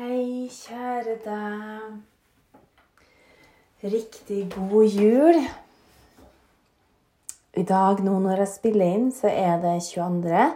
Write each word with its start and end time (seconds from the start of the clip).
Hei, 0.00 0.48
kjære 0.48 1.18
deg. 1.20 2.60
Riktig 3.84 4.46
god 4.54 4.94
jul. 4.96 5.38
I 7.60 7.64
dag 7.68 7.98
nå 8.00 8.14
når 8.24 8.40
jeg 8.40 8.48
spiller 8.48 8.94
inn, 8.96 9.10
så 9.12 9.28
er 9.28 9.58
det 9.60 9.74
22. 9.84 10.46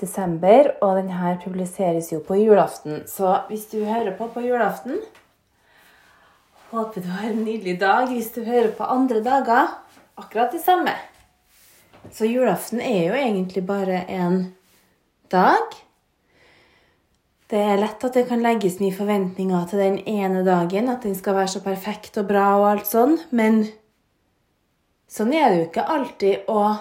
desember, 0.00 0.70
og 0.80 0.94
den 0.96 1.10
her 1.12 1.36
publiseres 1.42 2.08
jo 2.14 2.22
på 2.24 2.38
julaften. 2.40 3.02
Så 3.04 3.34
hvis 3.50 3.66
du 3.68 3.82
hører 3.84 4.16
på 4.16 4.30
på 4.32 4.40
julaften 4.46 4.96
Håper 6.70 7.04
du 7.04 7.10
har 7.18 7.28
en 7.28 7.42
nydelig 7.44 7.74
dag. 7.82 8.08
Hvis 8.08 8.30
du 8.32 8.46
hører 8.46 8.70
på 8.78 8.88
andre 8.88 9.20
dager, 9.26 9.74
akkurat 10.16 10.56
det 10.56 10.62
samme. 10.64 10.96
Så 12.08 12.24
julaften 12.24 12.80
er 12.80 13.10
jo 13.10 13.20
egentlig 13.20 13.66
bare 13.66 14.06
en 14.08 14.40
dag. 15.28 15.68
Det 17.48 17.60
er 17.64 17.78
lett 17.80 18.02
at 18.04 18.12
det 18.12 18.26
kan 18.28 18.42
legges 18.44 18.76
mye 18.76 18.92
forventninger 18.92 19.68
til 19.70 19.80
den 19.80 19.94
ene 20.04 20.42
dagen, 20.44 20.90
at 20.92 21.06
den 21.06 21.14
skal 21.16 21.38
være 21.38 21.52
så 21.54 21.62
perfekt 21.64 22.18
og 22.20 22.28
bra 22.28 22.44
og 22.58 22.66
alt 22.74 22.90
sånn, 22.90 23.16
men 23.32 23.62
sånn 25.08 25.32
er 25.32 25.48
det 25.48 25.62
jo 25.62 25.68
ikke 25.70 25.86
alltid. 25.96 26.50
Og 26.52 26.76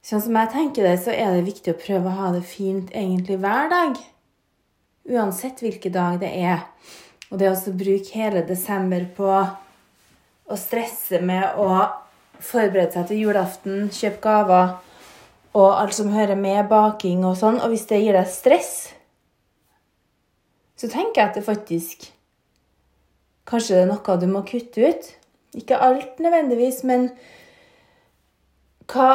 sånn 0.00 0.24
som 0.24 0.40
jeg 0.40 0.52
tenker 0.54 0.88
det, 0.88 0.96
så 1.04 1.12
er 1.12 1.36
det 1.36 1.44
viktig 1.50 1.74
å 1.74 1.80
prøve 1.82 2.08
å 2.08 2.18
ha 2.22 2.32
det 2.32 2.42
fint 2.48 2.88
egentlig 2.96 3.36
hver 3.44 3.68
dag. 3.68 4.00
Uansett 5.10 5.60
hvilken 5.60 5.92
dag 5.92 6.20
det 6.24 6.32
er. 6.40 6.64
Og 7.28 7.36
det 7.40 7.52
å 7.52 7.76
bruke 7.76 8.16
hele 8.16 8.46
desember 8.48 9.04
på 9.16 9.28
å 9.30 10.56
stresse 10.56 11.20
med 11.20 11.60
å 11.60 11.84
forberede 12.40 12.96
seg 12.96 13.10
til 13.10 13.26
julaften, 13.26 13.90
kjøpe 13.92 14.24
gaver 14.24 14.78
og 15.56 15.68
alt 15.74 15.96
som 15.96 16.12
hører 16.14 16.38
med 16.38 16.68
baking 16.70 17.24
og 17.26 17.36
sånn, 17.40 17.58
og 17.58 17.72
hvis 17.72 17.88
det 17.90 18.00
gir 18.04 18.16
deg 18.16 18.28
stress, 18.30 18.74
så 20.78 20.88
tenker 20.88 21.20
jeg 21.20 21.28
at 21.28 21.38
det 21.38 21.46
faktisk 21.46 22.10
Kanskje 23.50 23.74
det 23.74 23.82
er 23.82 23.88
noe 23.90 24.14
du 24.20 24.26
må 24.30 24.44
kutte 24.46 24.84
ut. 24.84 25.06
Ikke 25.58 25.80
alt 25.82 26.20
nødvendigvis, 26.22 26.84
men 26.86 27.08
hva 28.86 29.08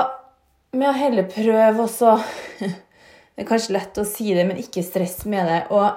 med 0.75 0.89
å 0.89 0.97
heller 0.97 1.29
prøve 1.31 1.85
også 1.85 2.17
Det 3.35 3.43
er 3.43 3.47
kanskje 3.47 3.75
lett 3.77 3.97
å 3.99 4.03
si 4.07 4.33
det, 4.35 4.43
men 4.47 4.59
ikke 4.59 4.83
stress 4.83 5.21
med 5.27 5.47
det. 5.47 5.61
Og 5.71 5.87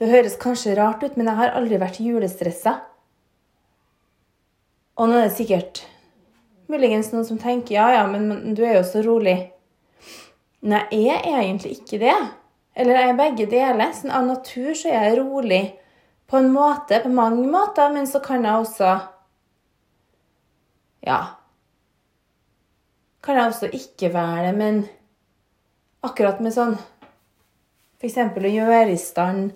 det 0.00 0.08
høres 0.08 0.38
kanskje 0.40 0.76
rart 0.76 1.02
ut, 1.04 1.16
men 1.16 1.28
jeg 1.28 1.36
har 1.36 1.56
aldri 1.56 1.76
vært 1.80 1.98
julestressa. 2.00 2.78
Og 4.96 5.10
nå 5.10 5.18
er 5.18 5.26
det 5.26 5.36
sikkert 5.36 5.82
muligens 6.72 7.10
noen 7.12 7.26
som 7.28 7.40
tenker 7.40 7.76
ja, 7.76 7.88
ja, 7.98 8.06
men 8.08 8.54
du 8.56 8.62
er 8.64 8.78
jo 8.78 8.86
så 8.88 9.02
rolig. 9.04 9.36
Nei, 10.60 10.82
jeg 10.92 11.16
er 11.24 11.40
egentlig 11.40 11.78
ikke 11.78 12.00
det. 12.02 12.16
Eller 12.76 12.98
jeg 12.98 13.10
er 13.10 13.18
begge 13.18 13.46
deler. 13.50 13.92
Sånn, 13.96 14.12
av 14.12 14.26
natur 14.28 14.74
så 14.76 14.90
er 14.92 15.08
jeg 15.08 15.18
rolig 15.22 15.62
på 16.30 16.38
en 16.38 16.52
måte, 16.54 17.00
på 17.02 17.10
mange 17.10 17.46
måter, 17.50 17.90
men 17.92 18.06
så 18.06 18.20
kan 18.24 18.44
jeg 18.44 18.66
også 18.66 18.98
Ja. 21.06 21.20
Kan 23.24 23.36
jeg 23.36 23.46
også 23.50 23.68
ikke 23.72 24.12
være 24.14 24.46
det, 24.46 24.54
men 24.56 24.88
akkurat 26.04 26.40
med 26.40 26.52
sånn 26.54 26.76
F.eks. 28.00 28.16
å 28.16 28.52
gjøre 28.52 28.92
i 28.92 28.96
stand 28.96 29.50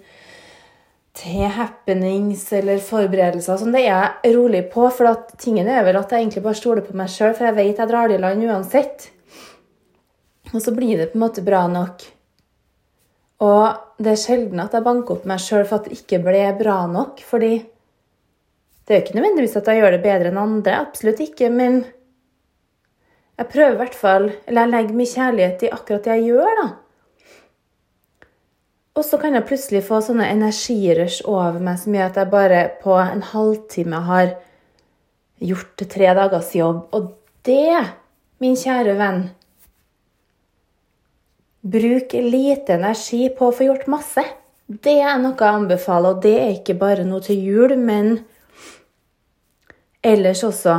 til 1.16 1.46
happenings 1.54 2.42
eller 2.52 2.82
forberedelser. 2.82 3.60
Sånn, 3.60 3.72
det 3.72 3.86
er 3.86 4.18
jeg 4.24 4.34
rolig 4.34 4.64
på, 4.72 4.88
for 4.92 5.08
at 5.12 5.36
tingen 5.40 5.70
er 5.70 5.84
vel 5.86 5.96
at 6.00 6.12
jeg 6.12 6.26
egentlig 6.26 6.42
bare 6.44 6.58
stoler 6.58 6.84
på 6.84 6.96
meg 6.98 7.12
sjøl, 7.12 7.32
for 7.36 7.48
jeg 7.48 7.56
vet 7.56 7.80
jeg 7.80 7.88
drar 7.88 8.10
det 8.10 8.18
i 8.18 8.24
land 8.24 8.44
uansett. 8.44 9.13
Og 10.54 10.62
så 10.62 10.74
blir 10.74 11.00
det 11.00 11.10
på 11.12 11.18
en 11.18 11.24
måte 11.24 11.42
bra 11.44 11.64
nok. 11.70 12.04
Og 13.44 14.02
det 14.02 14.12
er 14.12 14.20
sjelden 14.20 14.62
at 14.62 14.74
jeg 14.76 14.86
banker 14.86 15.16
opp 15.16 15.26
meg 15.28 15.42
sjøl 15.42 15.64
for 15.66 15.80
at 15.80 15.88
det 15.88 15.98
ikke 15.98 16.22
ble 16.22 16.44
bra 16.58 16.84
nok. 16.90 17.20
Fordi 17.26 17.56
det 17.58 18.92
er 18.92 19.00
jo 19.00 19.04
ikke 19.06 19.18
nødvendigvis 19.18 19.58
at 19.58 19.68
jeg 19.70 19.82
gjør 19.82 19.96
det 19.96 20.04
bedre 20.04 20.30
enn 20.30 20.40
andre. 20.40 20.78
Absolutt 20.86 21.20
ikke. 21.24 21.50
Men 21.50 21.82
jeg 23.34 23.50
prøver 23.50 23.74
i 23.74 23.80
hvert 23.80 23.98
fall 23.98 24.28
Eller 24.46 24.62
jeg 24.62 24.70
legger 24.70 24.98
mye 25.00 25.10
kjærlighet 25.10 25.66
i 25.66 25.74
akkurat 25.74 26.06
det 26.06 26.18
jeg 26.18 26.26
gjør, 26.30 26.62
da. 26.62 26.70
Og 28.94 29.02
så 29.02 29.18
kan 29.18 29.34
jeg 29.34 29.46
plutselig 29.48 29.80
få 29.88 29.98
sånne 30.06 30.28
energirush 30.30 31.24
over 31.26 31.58
meg 31.58 31.80
som 31.82 31.96
gjør 31.96 32.12
at 32.12 32.18
jeg 32.20 32.30
bare 32.30 32.60
på 32.78 32.94
en 32.94 33.24
halvtime 33.26 34.02
har 34.06 34.36
gjort 35.42 35.82
tre 35.90 36.12
dagers 36.14 36.52
jobb. 36.54 36.84
Og 36.94 37.08
det, 37.42 37.80
min 38.38 38.54
kjære 38.54 38.94
venn, 39.00 39.24
Bruk 41.64 42.12
lite 42.12 42.74
energi 42.76 43.30
på 43.32 43.48
å 43.48 43.54
få 43.56 43.70
gjort 43.70 43.86
masse. 43.88 44.24
Det 44.68 44.98
er 45.00 45.16
noe 45.20 45.32
jeg 45.32 45.48
anbefaler, 45.48 46.12
og 46.12 46.24
det 46.24 46.34
er 46.36 46.50
ikke 46.58 46.76
bare 46.76 47.06
noe 47.08 47.24
til 47.24 47.40
jul, 47.40 47.72
men 47.80 48.18
ellers 50.04 50.42
også. 50.44 50.74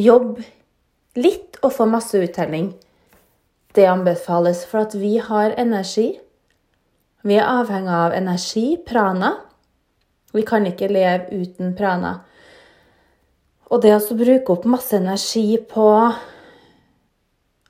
Jobb 0.00 0.38
litt 1.20 1.58
og 1.60 1.74
få 1.76 1.88
masse 1.92 2.16
uttelling. 2.16 2.70
Det 3.76 3.84
anbefales, 3.84 4.64
for 4.64 4.86
at 4.86 4.96
vi 4.96 5.18
har 5.20 5.52
energi. 5.60 6.14
Vi 7.28 7.36
er 7.36 7.44
avhengig 7.44 7.92
av 7.92 8.16
energi, 8.16 8.78
prana. 8.80 9.34
Vi 10.32 10.44
kan 10.48 10.64
ikke 10.68 10.88
leve 10.88 11.36
uten 11.36 11.76
prana. 11.76 12.22
Og 13.68 13.84
det 13.84 13.92
å 13.92 14.16
bruke 14.16 14.56
opp 14.56 14.64
masse 14.64 14.96
energi 14.96 15.58
på 15.68 15.88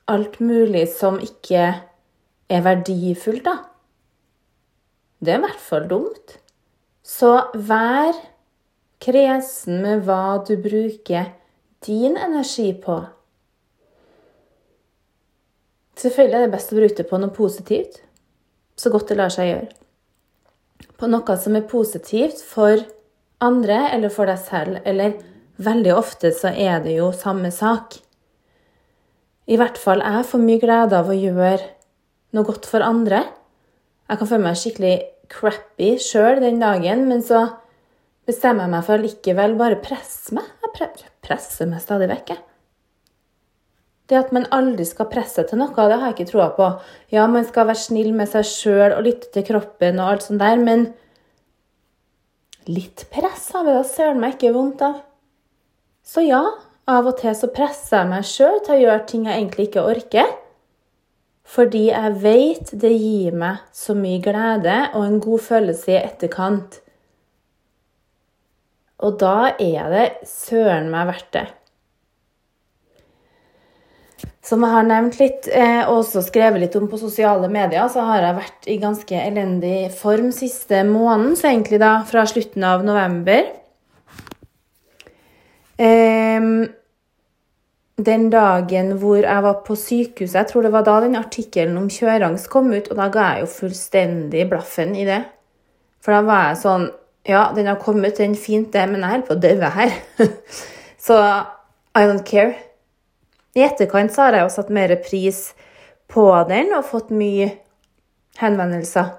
alt 0.09 0.39
mulig 0.43 0.87
som 0.91 1.19
ikke 1.23 1.63
er 2.49 2.65
verdifullt, 2.65 3.45
da. 3.45 3.55
Det 5.19 5.33
er 5.33 5.41
i 5.41 5.45
hvert 5.45 5.63
fall 5.63 5.87
dumt. 5.89 6.37
Så 7.03 7.31
vær 7.53 8.15
kresen 9.03 9.81
med 9.83 10.03
hva 10.07 10.39
du 10.47 10.55
bruker 10.59 11.31
din 11.85 12.17
energi 12.17 12.71
på. 12.83 12.99
Selvfølgelig 15.99 16.37
er 16.37 16.45
det 16.45 16.53
best 16.53 16.71
å 16.71 16.77
bruke 16.79 16.95
det 16.95 17.07
på 17.09 17.19
noe 17.19 17.35
positivt, 17.35 17.99
så 18.79 18.91
godt 18.91 19.11
det 19.11 19.17
lar 19.19 19.33
seg 19.33 19.49
gjøre. 19.49 19.71
På 20.99 21.09
noe 21.11 21.35
som 21.39 21.57
er 21.59 21.67
positivt 21.67 22.39
for 22.43 22.79
andre 23.43 23.81
eller 23.95 24.11
for 24.13 24.31
deg 24.31 24.39
selv, 24.39 24.79
eller 24.87 25.17
veldig 25.59 25.95
ofte 25.95 26.31
så 26.35 26.53
er 26.55 26.79
det 26.85 26.95
jo 26.95 27.11
samme 27.15 27.51
sak. 27.51 27.99
I 29.49 29.57
hvert 29.57 29.79
fall 29.81 30.03
jeg 30.05 30.27
får 30.29 30.41
mye 30.43 30.61
glede 30.61 30.97
av 30.99 31.09
å 31.09 31.17
gjøre 31.17 31.71
noe 32.37 32.45
godt 32.45 32.67
for 32.69 32.85
andre. 32.85 33.23
Jeg 34.09 34.21
kan 34.21 34.29
føle 34.29 34.45
meg 34.45 34.59
skikkelig 34.59 34.93
crappy 35.29 35.95
sjøl 36.01 36.41
den 36.43 36.61
dagen, 36.61 37.07
men 37.09 37.23
så 37.25 37.47
bestemmer 38.29 38.67
jeg 38.67 38.73
meg 38.75 38.85
for 38.85 39.01
likevel 39.01 39.57
bare 39.57 39.81
presse 39.81 40.35
meg. 40.37 40.45
Jeg 40.69 41.01
presser 41.25 41.69
meg 41.69 41.81
stadig 41.81 42.09
vekk, 42.11 42.35
jeg. 42.35 42.45
Det 44.09 44.17
at 44.17 44.31
man 44.33 44.47
aldri 44.53 44.85
skal 44.89 45.09
presse 45.09 45.43
til 45.45 45.59
noe, 45.61 45.69
det 45.73 45.97
har 45.97 46.07
jeg 46.09 46.15
ikke 46.15 46.31
troa 46.31 46.47
på. 46.57 46.69
Ja, 47.13 47.27
man 47.29 47.45
skal 47.45 47.67
være 47.69 47.81
snill 47.81 48.09
med 48.17 48.29
seg 48.31 48.47
sjøl 48.49 48.95
og 48.95 49.03
lytte 49.05 49.29
til 49.33 49.45
kroppen 49.45 50.01
og 50.01 50.13
alt 50.13 50.25
sånt 50.25 50.41
der, 50.41 50.57
men 50.61 50.87
litt 52.69 53.05
press 53.13 53.51
har 53.53 53.65
vi 53.67 53.75
da 53.77 53.83
søren 53.85 54.21
meg 54.21 54.37
ikke 54.37 54.53
vondt 54.55 54.81
av. 54.85 54.97
Så 56.05 56.25
ja, 56.25 56.41
av 56.89 57.09
og 57.09 57.17
til 57.21 57.35
så 57.37 57.49
presser 57.53 58.01
jeg 58.01 58.09
meg 58.11 58.27
sjøl 58.27 58.61
til 58.65 58.75
å 58.75 58.83
gjøre 58.83 59.07
ting 59.09 59.27
jeg 59.27 59.37
egentlig 59.37 59.69
ikke 59.69 59.85
orker. 59.91 60.31
Fordi 61.49 61.87
jeg 61.87 62.17
vet 62.21 62.73
det 62.81 62.91
gir 62.93 63.37
meg 63.37 63.63
så 63.73 63.95
mye 63.97 64.21
glede 64.21 64.75
og 64.93 65.05
en 65.05 65.21
god 65.23 65.45
følelse 65.47 65.95
i 65.95 66.01
etterkant. 66.01 66.81
Og 68.99 69.15
da 69.21 69.53
er 69.55 69.93
det 69.93 70.07
søren 70.29 70.91
meg 70.91 71.07
verdt 71.09 71.31
det. 71.37 71.47
Som 74.45 74.63
jeg 74.65 74.73
har 74.73 74.85
nevnt 74.87 75.19
litt, 75.19 75.47
eh, 75.51 75.83
og 75.83 76.01
også 76.01 76.23
skrevet 76.25 76.61
litt 76.63 76.75
om 76.79 76.87
på 76.89 76.97
sosiale 76.97 77.49
medier, 77.51 77.85
så 77.91 78.01
har 78.07 78.23
jeg 78.23 78.37
vært 78.39 78.69
i 78.71 78.77
ganske 78.81 79.21
elendig 79.21 79.91
form 79.93 80.31
siste 80.33 80.81
måneden, 80.87 81.35
så 81.37 81.51
egentlig 81.51 81.79
da 81.81 81.99
fra 82.07 82.25
slutten 82.29 82.65
av 82.65 82.85
november. 82.87 83.45
Um, 85.79 86.65
den 87.99 88.29
dagen 88.31 88.93
hvor 89.01 89.19
jeg 89.19 89.43
var 89.43 89.59
på 89.65 89.75
sykehuset 89.75 90.37
Jeg 90.37 90.47
tror 90.51 90.65
det 90.65 90.71
var 90.71 90.85
da 90.87 90.99
den 91.03 91.17
artikkelen 91.19 91.77
om 91.79 91.89
kjøreangst 91.91 92.49
kom 92.51 92.71
ut, 92.71 92.87
og 92.87 92.99
da 92.99 93.09
ga 93.11 93.27
jeg 93.33 93.43
jo 93.43 93.51
fullstendig 93.57 94.45
blaffen 94.51 94.95
i 94.95 95.05
det. 95.07 95.19
For 96.03 96.15
da 96.15 96.23
var 96.27 96.49
jeg 96.49 96.63
sånn 96.63 96.89
Ja, 97.27 97.49
den 97.53 97.67
har 97.67 97.77
kommet, 97.81 98.17
den 98.17 98.33
er 98.33 98.41
fint, 98.41 98.71
det, 98.73 98.85
men 98.89 99.03
jeg 99.03 99.11
holder 99.11 99.27
på 99.27 99.35
å 99.35 99.41
dø 99.43 99.71
her. 99.75 99.95
så 101.05 101.17
I 101.93 102.05
don't 102.07 102.23
care. 102.25 102.55
I 103.57 103.65
etterkant 103.67 104.13
så 104.15 104.25
har 104.25 104.37
jeg 104.37 104.47
jo 104.47 104.53
satt 104.53 104.71
mer 104.73 104.95
pris 105.03 105.49
på 106.09 106.25
den 106.49 106.71
og 106.77 106.87
fått 106.87 107.11
mye 107.13 107.51
henvendelser. 108.39 109.11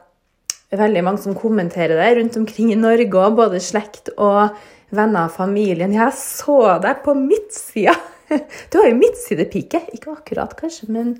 Veldig 0.80 1.02
mange 1.04 1.22
som 1.22 1.36
kommenterer 1.38 2.00
det 2.00 2.10
rundt 2.16 2.38
omkring 2.40 2.72
i 2.72 2.78
Norge, 2.78 3.28
både 3.36 3.60
slekt 3.62 4.12
og 4.16 4.56
venner 4.94 5.28
og 5.28 5.36
familien. 5.36 5.94
Jeg 5.94 6.16
så 6.16 6.78
deg 6.82 7.04
på 7.04 7.14
midtsida! 7.18 7.98
Du 8.70 8.78
har 8.78 8.88
jo 8.90 8.98
midtsidepike. 8.98 9.82
Ikke 9.96 10.14
akkurat, 10.14 10.54
kanskje, 10.58 10.90
men 10.92 11.14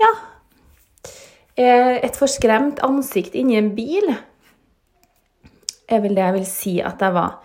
ja. 0.00 0.10
et 1.58 2.16
forskremt 2.16 2.82
ansikt 2.86 3.34
inni 3.34 3.56
en 3.58 3.72
bil 3.74 4.12
er 5.88 6.02
vel 6.04 6.14
det 6.14 6.22
jeg 6.22 6.36
vil 6.36 6.46
si 6.46 6.74
at 6.84 7.00
jeg 7.02 7.16
var. 7.16 7.38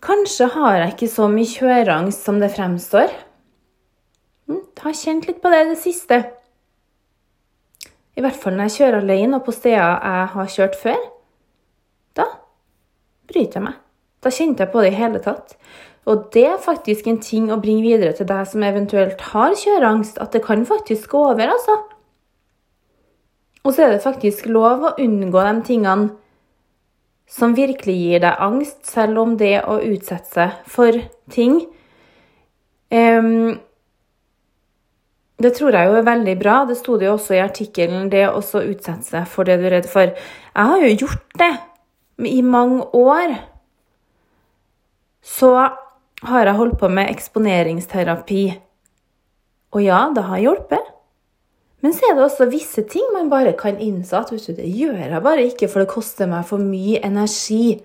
Kanskje 0.00 0.48
har 0.54 0.78
jeg 0.80 0.94
ikke 0.94 1.10
så 1.12 1.28
mye 1.30 1.48
kjøreangst 1.48 2.26
som 2.26 2.40
det 2.40 2.50
fremstår. 2.54 3.12
Hm, 4.48 4.62
jeg 4.64 4.84
har 4.84 4.96
kjent 4.96 5.28
litt 5.28 5.42
på 5.42 5.52
det 5.52 5.60
i 5.62 5.68
det 5.70 5.80
siste. 5.80 6.20
I 8.16 8.24
hvert 8.24 8.38
fall 8.40 8.56
når 8.56 8.70
jeg 8.70 8.76
kjører 8.78 9.04
alene 9.04 9.38
og 9.38 9.46
på 9.46 9.54
steder 9.54 9.78
jeg 9.84 10.30
har 10.34 10.54
kjørt 10.56 10.80
før. 10.80 11.04
Da 12.16 12.26
bryter 13.30 13.60
jeg 13.60 13.66
meg. 13.68 13.78
Da 14.20 14.32
kjente 14.34 14.64
jeg 14.64 14.72
på 14.72 14.82
det 14.84 14.90
i 14.92 14.98
hele 14.98 15.20
tatt. 15.24 15.54
Og 16.08 16.30
det 16.34 16.46
er 16.48 16.62
faktisk 16.62 17.06
en 17.10 17.20
ting 17.22 17.50
å 17.52 17.60
bringe 17.60 17.84
videre 17.84 18.14
til 18.16 18.28
deg 18.28 18.46
som 18.48 18.64
eventuelt 18.64 19.20
har 19.32 19.56
kjøreangst, 19.58 20.18
at 20.22 20.32
det 20.32 20.44
kan 20.46 20.64
faktisk 20.66 21.12
gå 21.12 21.20
over, 21.32 21.52
altså. 21.52 21.76
Og 23.64 23.74
så 23.76 23.84
er 23.84 23.94
det 23.94 24.04
faktisk 24.04 24.48
lov 24.48 24.86
å 24.88 24.94
unngå 25.02 25.42
de 25.44 25.64
tingene 25.66 26.08
som 27.30 27.54
virkelig 27.54 27.94
gir 27.94 28.22
deg 28.24 28.40
angst, 28.42 28.80
selv 28.88 29.20
om 29.22 29.36
det 29.38 29.60
å 29.62 29.78
utsette 29.84 30.32
seg 30.32 30.70
for 30.70 30.96
ting 31.30 31.60
um, 32.90 33.58
Det 35.40 35.52
tror 35.56 35.76
jeg 35.76 35.88
jo 35.88 35.98
er 36.00 36.08
veldig 36.08 36.34
bra. 36.40 36.56
Det 36.68 36.76
sto 36.80 36.96
det 36.98 37.06
jo 37.06 37.14
også 37.14 37.36
i 37.36 37.44
artikkelen, 37.44 38.10
det 38.12 38.26
å 38.28 38.40
utsette 38.42 39.06
seg 39.06 39.28
for 39.30 39.48
det 39.48 39.60
du 39.60 39.68
er 39.68 39.76
redd 39.78 39.86
for. 39.88 40.10
Jeg 40.56 40.72
har 40.72 40.82
jo 40.82 40.96
gjort 41.04 41.38
det 41.40 41.52
i 42.28 42.42
mange 42.44 42.82
år. 42.96 43.38
Så 45.24 45.54
har 46.26 46.46
jeg 46.46 46.58
holdt 46.58 46.78
på 46.80 46.88
med 46.92 47.10
eksponeringsterapi. 47.12 48.44
Og 49.72 49.84
ja, 49.84 50.00
det 50.14 50.24
har 50.26 50.42
hjulpet. 50.42 50.88
Men 51.80 51.94
så 51.96 52.10
er 52.10 52.16
det 52.16 52.24
også 52.26 52.50
visse 52.52 52.82
ting 52.92 53.06
man 53.14 53.30
bare 53.32 53.54
kan 53.56 53.78
innse 53.80 54.18
at 54.18 54.28
du, 54.28 54.36
det 54.36 54.66
gjør 54.68 54.98
jeg 55.00 55.22
bare 55.24 55.46
ikke, 55.48 55.68
for 55.68 55.80
det 55.80 55.92
koster 55.92 56.28
meg 56.28 56.44
for 56.48 56.60
mye 56.60 57.00
energi. 57.06 57.78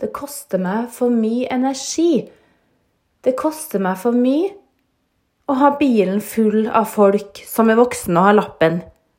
Det 0.00 0.12
koster 0.16 0.62
meg 0.62 0.88
for 0.94 1.12
mye 1.12 1.50
energi. 1.52 2.24
Det 3.24 3.34
koster 3.36 3.82
meg 3.84 4.00
for 4.00 4.16
mye 4.16 4.54
å 5.48 5.58
ha 5.60 5.74
bilen 5.76 6.22
full 6.24 6.64
av 6.72 6.88
folk 6.88 7.42
som 7.44 7.68
er 7.68 7.76
voksne 7.76 8.16
og 8.16 8.30
har 8.30 8.38
lappen, 8.38 8.78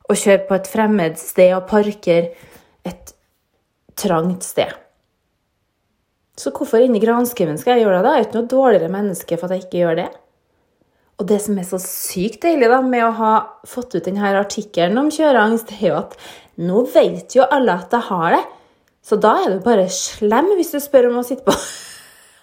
og 0.10 0.18
kjøre 0.18 0.48
på 0.48 0.58
et 0.58 0.70
fremmed 0.70 1.20
sted 1.22 1.54
og 1.54 1.68
parker 1.70 2.32
et 2.86 3.14
trangt 3.98 4.46
sted. 4.46 4.74
Så 6.36 6.52
hvorfor 6.52 6.84
inni 6.84 7.00
granskauen 7.00 7.58
skal 7.60 7.78
jeg 7.78 7.86
gjøre 7.86 8.02
det? 8.02 8.06
da? 8.06 8.14
Jeg 8.16 8.24
er 8.24 8.28
ikke 8.28 8.40
noe 8.42 8.52
dårligere 8.52 8.92
menneske 8.92 9.38
for 9.40 9.48
at 9.48 9.56
jeg 9.56 9.68
ikke 9.68 9.84
gjør 9.84 10.00
det. 10.02 10.10
Og 11.16 11.30
det 11.30 11.38
som 11.46 11.56
er 11.60 11.68
så 11.68 11.80
sykt 11.80 12.42
deilig 12.44 12.68
da, 12.72 12.82
med 12.84 13.06
å 13.06 13.14
ha 13.16 13.32
fått 13.68 13.96
ut 13.96 14.04
denne 14.04 14.34
artikkelen 14.36 15.00
om 15.00 15.12
kjøreangst, 15.16 15.72
er 15.78 15.88
jo 15.94 16.00
at 16.02 16.18
nå 16.60 16.84
vet 16.92 17.38
jo 17.38 17.48
alle 17.48 17.78
at 17.80 17.96
jeg 17.96 18.08
har 18.10 18.36
det. 18.36 18.44
Så 19.06 19.20
da 19.22 19.36
er 19.44 19.54
du 19.54 19.64
bare 19.64 19.86
slem 19.92 20.50
hvis 20.58 20.74
du 20.74 20.80
spør 20.84 21.12
om 21.12 21.22
å 21.22 21.26
sitte 21.28 21.46
på. 21.46 21.56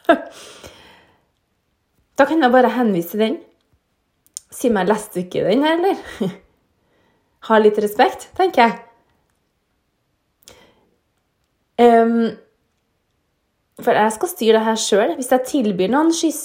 da 2.16 2.28
kan 2.28 2.40
jeg 2.40 2.54
bare 2.54 2.72
henvise 2.78 3.12
til 3.12 3.24
den. 3.26 3.36
Si 4.52 4.70
meg, 4.72 4.88
leste 4.88 5.18
du 5.18 5.24
ikke 5.26 5.44
den 5.48 5.64
her, 5.66 5.76
eller? 5.80 6.32
ha 7.48 7.60
litt 7.60 7.80
respekt, 7.82 8.30
tenker 8.38 8.68
jeg. 8.68 8.80
Um, 11.82 12.36
for 13.84 13.98
jeg 13.98 14.14
skal 14.14 14.30
styre 14.30 14.58
det 14.58 14.66
her 14.66 14.80
sjøl. 14.80 15.14
Hvis 15.18 15.32
jeg 15.32 15.48
tilbyr 15.48 15.92
noen 15.92 16.12
skyss, 16.14 16.42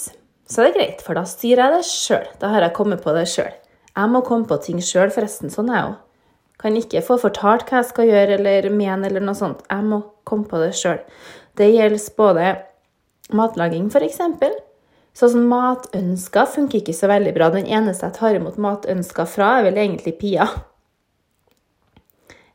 så 0.48 0.62
er 0.62 0.70
det 0.70 0.76
greit, 0.78 1.02
for 1.04 1.18
da 1.18 1.24
styrer 1.28 1.64
jeg 1.64 1.76
det 1.76 1.88
sjøl. 1.88 2.28
Da 2.40 2.52
har 2.54 2.64
jeg 2.64 2.76
kommet 2.76 3.02
på 3.04 3.14
det 3.16 3.26
sjøl. 3.30 3.50
Jeg 3.98 4.12
må 4.12 4.22
komme 4.26 4.48
på 4.48 4.60
ting 4.64 4.78
sjøl, 4.84 5.10
forresten. 5.14 5.52
Sånn 5.52 5.72
er 5.72 5.80
jeg 5.80 5.90
òg. 5.90 5.98
Kan 6.58 6.78
ikke 6.78 7.04
få 7.06 7.18
fortalt 7.22 7.68
hva 7.68 7.82
jeg 7.82 7.90
skal 7.92 8.08
gjøre 8.08 8.38
eller 8.38 8.70
mene 8.74 9.06
eller 9.06 9.22
noe 9.22 9.38
sånt. 9.38 9.60
Jeg 9.70 9.84
må 9.86 10.00
komme 10.26 10.48
på 10.50 10.58
det 10.62 10.72
sjøl. 10.78 10.98
Det 11.58 11.68
gjelder 11.70 12.08
både 12.18 12.48
matlaging, 13.34 13.90
f.eks. 13.92 14.22
Sånn 15.18 15.46
matønsker 15.50 16.46
funker 16.50 16.80
ikke 16.80 16.94
så 16.94 17.10
veldig 17.10 17.34
bra. 17.34 17.50
Den 17.54 17.66
eneste 17.66 18.06
jeg 18.06 18.18
tar 18.18 18.38
imot 18.38 18.58
matønsker 18.62 19.28
fra, 19.30 19.58
er 19.58 19.68
vel 19.68 19.80
egentlig 19.82 20.14
Pia. 20.20 20.48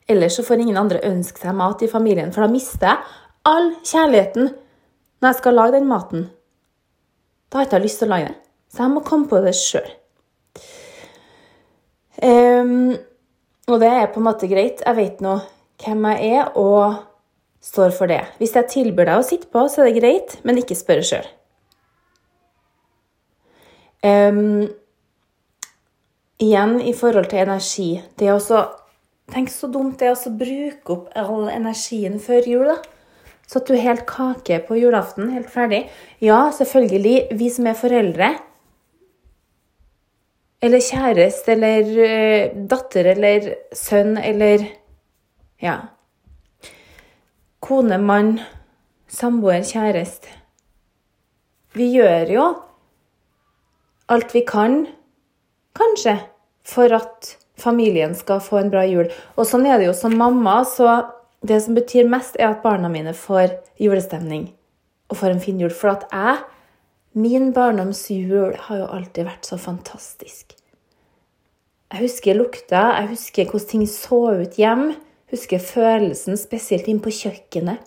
Ellers 0.08 0.36
så 0.36 0.44
får 0.44 0.60
ingen 0.64 0.80
andre 0.80 1.00
ønske 1.04 1.40
seg 1.40 1.56
mat 1.56 1.84
i 1.84 1.88
familien, 1.88 2.32
for 2.32 2.44
da 2.44 2.52
mister 2.52 2.90
jeg 2.90 3.20
all 3.48 3.70
kjærligheten 3.84 4.52
når 5.24 5.32
jeg 5.32 5.40
skal 5.40 5.56
lage 5.56 5.72
den 5.78 5.86
maten. 5.88 6.26
Da 7.48 7.56
har 7.56 7.64
jeg 7.64 7.70
ikke 7.70 7.84
lyst 7.86 8.02
til 8.02 8.10
å 8.10 8.12
lage 8.12 8.26
den, 8.28 8.40
Så 8.68 8.82
jeg 8.82 8.92
må 8.92 9.00
komme 9.06 9.28
på 9.30 9.40
det 9.40 9.54
sjøl. 9.56 9.88
Um, 12.20 12.96
og 13.70 13.80
det 13.80 13.88
er 13.88 14.12
på 14.12 14.20
en 14.20 14.26
måte 14.26 14.48
greit. 14.50 14.82
Jeg 14.84 14.96
vet 14.96 15.20
nå 15.24 15.38
hvem 15.80 16.06
jeg 16.10 16.36
er, 16.36 16.50
og 16.58 17.00
står 17.64 17.94
for 17.96 18.10
det. 18.10 18.20
Hvis 18.36 18.52
jeg 18.58 18.68
tilbyr 18.68 19.08
deg 19.08 19.22
å 19.22 19.24
sitte 19.24 19.48
på, 19.48 19.64
så 19.70 19.82
er 19.82 19.88
det 19.88 20.00
greit, 20.02 20.36
men 20.44 20.60
ikke 20.60 20.76
spørre 20.76 21.06
sjøl. 21.08 21.28
Um, 24.04 24.66
igjen 26.42 26.76
i 26.84 26.92
forhold 26.92 27.30
til 27.30 27.40
energi 27.40 27.86
Det 28.20 28.26
er 28.26 28.34
også 28.34 28.58
Tenk 29.32 29.48
så 29.48 29.70
dumt 29.72 29.96
det 30.02 30.10
er 30.10 30.12
å 30.12 30.32
bruke 30.36 30.92
opp 30.92 31.14
all 31.16 31.46
energien 31.48 32.18
før 32.20 32.44
jul, 32.44 32.66
da. 32.68 32.74
Så 33.46 33.60
at 33.60 33.68
du 33.68 33.76
helt 33.76 34.06
kake 34.08 34.60
på 34.66 34.78
julaften, 34.80 35.30
helt 35.34 35.50
ferdig. 35.52 35.84
Ja, 36.24 36.48
selvfølgelig, 36.54 37.36
vi 37.36 37.50
som 37.52 37.68
er 37.68 37.78
foreldre, 37.78 38.30
eller 40.64 40.80
kjæreste, 40.80 41.52
eller 41.52 41.90
uh, 41.92 42.54
datter, 42.70 43.10
eller 43.12 43.50
sønn, 43.76 44.16
eller 44.16 44.64
ja 45.60 45.76
Kone, 47.64 47.96
mann, 47.96 48.34
samboer, 49.08 49.62
kjæreste. 49.64 50.28
Vi 51.72 51.86
gjør 51.94 52.32
jo 52.32 52.42
alt 54.12 54.34
vi 54.36 54.42
kan, 54.44 54.82
kanskje, 55.76 56.18
for 56.68 56.92
at 56.92 57.30
familien 57.56 58.12
skal 58.14 58.42
få 58.44 58.60
en 58.60 58.70
bra 58.72 58.84
jul. 58.84 59.08
Og 59.38 59.48
sånn 59.48 59.64
er 59.64 59.80
det 59.80 59.88
jo 59.88 59.96
som 59.96 60.16
mamma, 60.20 60.58
så 60.68 60.90
det 61.44 61.60
som 61.60 61.76
betyr 61.76 62.08
mest, 62.08 62.38
er 62.40 62.54
at 62.54 62.62
barna 62.64 62.88
mine 62.88 63.12
får 63.16 63.58
julestemning 63.80 64.48
og 65.12 65.18
får 65.20 65.34
en 65.34 65.42
fin 65.44 65.60
jul. 65.60 65.72
For 65.72 65.92
at 65.92 66.06
jeg, 66.08 66.44
min 67.14 67.52
barndoms 67.56 68.06
jul, 68.10 68.54
har 68.66 68.80
jo 68.80 68.86
alltid 68.96 69.28
vært 69.28 69.48
så 69.48 69.58
fantastisk. 69.60 70.56
Jeg 71.92 72.00
husker 72.00 72.38
lukta, 72.38 72.86
jeg 72.96 73.10
husker 73.12 73.50
hvordan 73.50 73.68
ting 73.70 73.84
så 73.90 74.22
ut 74.40 74.56
hjem. 74.58 74.94
Husker 75.34 75.60
følelsen, 75.62 76.38
spesielt 76.40 76.88
inn 76.90 77.02
på 77.02 77.12
kjøkkenet. 77.12 77.82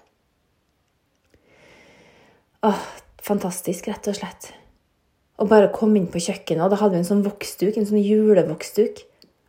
Åh, 2.67 2.85
fantastisk, 3.23 3.89
rett 3.89 4.07
og 4.09 4.17
slett. 4.17 4.51
Og 5.41 5.49
bare 5.49 5.73
komme 5.73 5.99
inn 5.99 6.07
på 6.11 6.21
kjøkkenet, 6.23 6.63
og 6.65 6.73
da 6.73 6.79
hadde 6.81 6.95
vi 6.95 7.01
en 7.03 7.09
sånn 7.09 7.25
voksduk, 7.25 7.75
en 7.77 7.89
sånn 7.89 8.03
julevoksduk. 8.03 9.03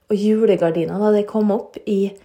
Og 0.09 0.16
julegardina 0.16 0.97
da 1.00 1.12
det 1.12 1.26
kom 1.28 1.52
opp 1.52 1.76
i 1.85 2.16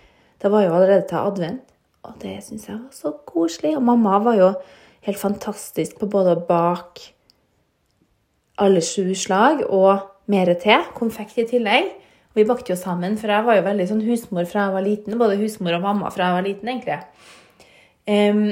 Det 0.44 0.50
var 0.52 0.66
jo 0.66 0.74
allerede 0.76 1.06
til 1.08 1.22
advent. 1.22 1.73
Og 2.04 2.16
det 2.22 2.38
syns 2.44 2.68
jeg 2.68 2.78
var 2.78 2.96
så 2.96 3.14
koselig. 3.28 3.76
Og 3.78 3.86
mamma 3.88 4.20
var 4.24 4.40
jo 4.40 4.50
helt 5.08 5.20
fantastisk 5.20 6.00
på 6.00 6.10
både 6.12 6.36
å 6.36 6.46
bake 6.48 7.12
alle 8.64 8.84
sju 8.86 9.14
slag 9.18 9.64
og 9.66 10.04
mer 10.32 10.52
til. 10.62 10.84
Konfekt 10.98 11.40
i 11.42 11.48
tillegg. 11.50 11.94
Og 12.34 12.42
vi 12.42 12.48
bakte 12.50 12.74
jo 12.74 12.80
sammen, 12.80 13.16
for 13.22 13.30
jeg 13.30 13.46
var 13.46 13.60
jo 13.60 13.66
veldig 13.68 13.88
sånn 13.90 14.04
husmor 14.08 14.48
fra 14.50 14.68
jeg 14.68 14.76
var 14.76 14.86
liten. 14.86 15.18
Både 15.22 15.40
husmor 15.42 15.78
og 15.78 15.86
mamma 15.86 16.12
fra 16.14 16.30
jeg 16.30 16.38
var 16.40 16.48
liten, 16.48 16.72
egentlig. 16.74 17.00
Um, 18.10 18.46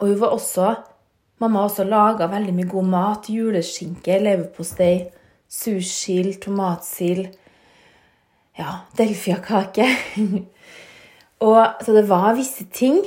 og 0.00 0.10
hun 0.10 0.20
var 0.20 0.34
også 0.34 0.74
Mamma 1.42 1.64
også 1.66 1.82
laga 1.84 2.28
veldig 2.30 2.52
mye 2.54 2.68
god 2.70 2.90
mat. 2.92 3.26
Juleskinke, 3.28 4.20
leverpostei, 4.22 5.08
sursild, 5.50 6.38
tomatsild. 6.44 7.26
Ja, 8.54 8.84
delfiakake. 8.96 9.88
Og, 11.44 11.82
så 11.84 11.92
det 11.92 12.06
var 12.08 12.36
visse 12.38 12.64
ting 12.72 13.02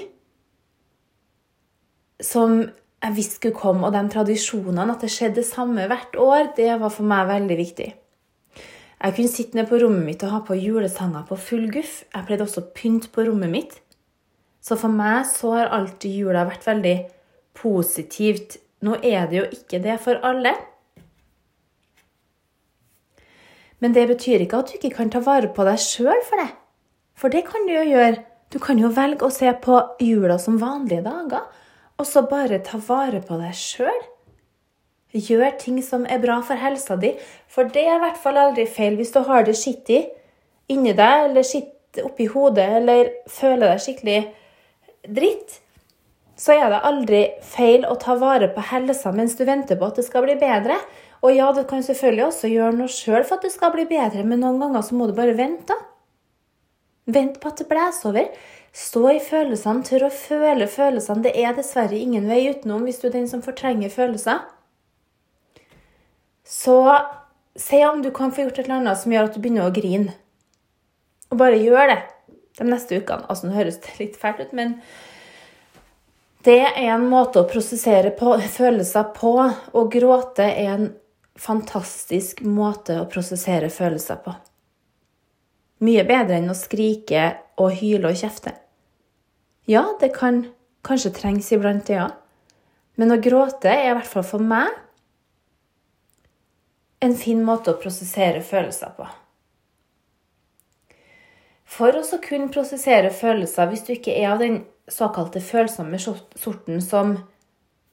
som 2.22 2.60
jeg 3.04 3.14
visste 3.14 3.38
skulle 3.38 3.58
komme, 3.58 3.86
og 3.86 3.94
de 3.94 4.02
tradisjonene, 4.10 4.94
at 4.94 5.04
det 5.06 5.12
skjedde 5.14 5.46
samme 5.46 5.86
hvert 5.90 6.16
år, 6.18 6.52
det 6.58 6.72
var 6.82 6.94
for 6.94 7.06
meg 7.08 7.28
veldig 7.30 7.58
viktig. 7.60 7.90
Jeg 8.98 9.14
kunne 9.14 9.30
sitte 9.30 9.58
ned 9.58 9.68
på 9.70 9.78
rommet 9.84 10.06
mitt 10.08 10.24
og 10.26 10.32
ha 10.34 10.40
på 10.46 10.58
julesanger 10.58 11.28
på 11.30 11.38
full 11.38 11.68
guff. 11.74 12.00
Jeg 12.10 12.26
pleide 12.26 12.48
også 12.48 12.64
å 12.64 12.72
pynte 12.74 13.12
på 13.14 13.28
rommet 13.28 13.54
mitt. 13.54 13.76
Så 14.66 14.76
for 14.82 14.90
meg 14.90 15.28
så 15.30 15.54
har 15.54 15.70
alltid 15.78 16.18
jula 16.18 16.48
vært 16.50 16.66
veldig 16.66 16.96
positivt. 17.58 18.58
Nå 18.82 18.98
er 19.06 19.30
det 19.30 19.38
jo 19.38 19.46
ikke 19.54 19.84
det 19.86 20.00
for 20.02 20.18
alle. 20.26 20.56
Men 23.78 23.94
det 23.94 24.08
betyr 24.10 24.42
ikke 24.42 24.64
at 24.64 24.74
du 24.74 24.80
ikke 24.80 24.96
kan 24.98 25.14
ta 25.14 25.22
vare 25.22 25.54
på 25.54 25.66
deg 25.68 25.78
sjøl 25.78 26.26
for 26.26 26.42
det. 26.42 26.50
For 27.18 27.34
det 27.34 27.46
kan 27.46 27.70
du 27.70 27.76
jo 27.76 27.86
gjøre. 27.86 28.24
Du 28.48 28.60
kan 28.64 28.80
jo 28.80 28.88
velge 28.96 29.28
å 29.28 29.34
se 29.34 29.50
på 29.64 29.80
jula 30.00 30.38
som 30.40 30.60
vanlige 30.62 31.04
dager, 31.04 31.44
og 31.98 32.08
så 32.08 32.24
bare 32.30 32.62
ta 32.64 32.80
vare 32.80 33.20
på 33.26 33.40
deg 33.42 33.56
sjøl. 33.58 34.04
Gjør 35.18 35.56
ting 35.60 35.80
som 35.84 36.06
er 36.06 36.22
bra 36.22 36.38
for 36.46 36.60
helsa 36.62 36.96
di. 37.00 37.14
For 37.52 37.68
det 37.74 37.84
er 37.84 37.98
i 37.98 38.04
hvert 38.04 38.20
fall 38.22 38.38
aldri 38.40 38.68
feil 38.70 38.98
hvis 39.00 39.14
du 39.16 39.24
har 39.26 39.48
det 39.48 39.56
skittig 39.58 40.04
inni 40.72 40.94
deg, 40.94 41.30
eller 41.30 41.48
skitt 41.48 42.02
oppi 42.04 42.28
hodet, 42.30 42.68
eller 42.82 43.12
føler 43.32 43.74
deg 43.74 43.84
skikkelig 43.84 44.20
dritt. 45.18 45.60
Så 46.38 46.54
er 46.54 46.70
det 46.70 46.84
aldri 46.86 47.22
feil 47.42 47.88
å 47.90 47.98
ta 48.00 48.14
vare 48.20 48.52
på 48.54 48.64
helsa 48.70 49.12
mens 49.16 49.34
du 49.40 49.44
venter 49.48 49.80
på 49.80 49.90
at 49.90 49.98
det 49.98 50.06
skal 50.06 50.28
bli 50.28 50.38
bedre. 50.40 50.78
Og 51.26 51.34
ja, 51.34 51.50
du 51.52 51.64
kan 51.68 51.82
selvfølgelig 51.84 52.28
også 52.28 52.52
gjøre 52.52 52.78
noe 52.78 52.94
sjøl 52.94 53.24
for 53.26 53.40
at 53.40 53.48
det 53.48 53.56
skal 53.56 53.74
bli 53.74 53.88
bedre, 53.90 54.24
men 54.24 54.44
noen 54.44 54.62
ganger 54.62 54.86
så 54.86 54.96
må 54.96 55.10
du 55.10 55.18
bare 55.18 55.34
vente. 55.36 55.76
Vent 57.08 57.40
på 57.40 57.50
at 57.52 57.62
det 57.62 57.70
blåser 57.72 58.12
over. 58.12 58.30
Stå 58.78 59.04
i 59.14 59.20
følelsene, 59.24 59.86
tør 59.88 60.08
å 60.10 60.14
føle 60.14 60.68
følelsene. 60.70 61.24
Det 61.26 61.34
er 61.40 61.56
dessverre 61.58 61.98
ingen 61.98 62.28
vei 62.30 62.44
utenom 62.52 62.84
hvis 62.86 63.00
du 63.02 63.08
er 63.10 63.16
den 63.16 63.30
som 63.32 63.42
fortrenger 63.46 63.94
følelser. 63.94 64.44
Så 66.48 66.78
se 67.58 67.80
om 67.88 68.04
du 68.04 68.12
kan 68.16 68.32
få 68.32 68.46
gjort 68.46 68.60
et 68.60 68.68
eller 68.68 68.82
annet 68.82 69.00
som 69.02 69.12
gjør 69.12 69.30
at 69.30 69.36
du 69.36 69.42
begynner 69.42 69.68
å 69.68 69.74
grine. 69.76 70.14
Og 71.32 71.40
bare 71.42 71.60
gjør 71.60 71.92
det 71.92 72.00
de 72.60 72.68
neste 72.70 73.00
ukene. 73.00 73.26
Altså, 73.28 73.48
nå 73.48 73.58
høres 73.58 73.80
det 73.84 73.98
litt 74.00 74.20
fælt 74.20 74.44
ut, 74.44 74.54
men 74.58 74.78
det 76.48 76.62
er 76.70 76.94
en 76.94 77.08
måte 77.10 77.42
å 77.42 77.50
prosessere 77.50 78.14
på, 78.16 78.38
følelser 78.54 79.10
på. 79.18 79.34
Å 79.74 79.88
gråte 79.92 80.46
er 80.48 80.74
en 80.76 80.88
fantastisk 81.38 82.44
måte 82.46 83.02
å 83.02 83.10
prosessere 83.12 83.70
følelser 83.74 84.22
på. 84.24 84.36
Mye 85.84 86.04
bedre 86.08 86.40
enn 86.40 86.50
å 86.50 86.58
skrike 86.58 87.30
og 87.62 87.76
hyle 87.78 88.10
og 88.10 88.18
kjefte. 88.18 88.56
Ja, 89.70 89.84
det 90.02 90.14
kan 90.16 90.46
kanskje 90.88 91.14
trengs 91.14 91.52
iblant, 91.52 91.86
det, 91.90 92.00
ja. 92.00 92.10
Men 92.98 93.14
å 93.14 93.20
gråte 93.22 93.70
er 93.70 93.92
i 93.92 93.96
hvert 93.98 94.10
fall 94.10 94.26
for 94.26 94.42
meg 94.42 94.72
en 97.04 97.14
fin 97.20 97.44
måte 97.46 97.74
å 97.74 97.78
prosessere 97.78 98.42
følelser 98.42 98.96
på. 98.98 99.06
For 101.68 101.94
å 102.00 102.20
kunne 102.24 102.50
prosessere 102.50 103.12
følelser, 103.14 103.70
hvis 103.70 103.86
du 103.86 103.94
ikke 103.94 104.16
er 104.18 104.32
av 104.32 104.42
den 104.42 104.64
såkalte 104.90 105.44
følsomme 105.44 106.00
sorten 106.00 106.82
som 106.82 107.18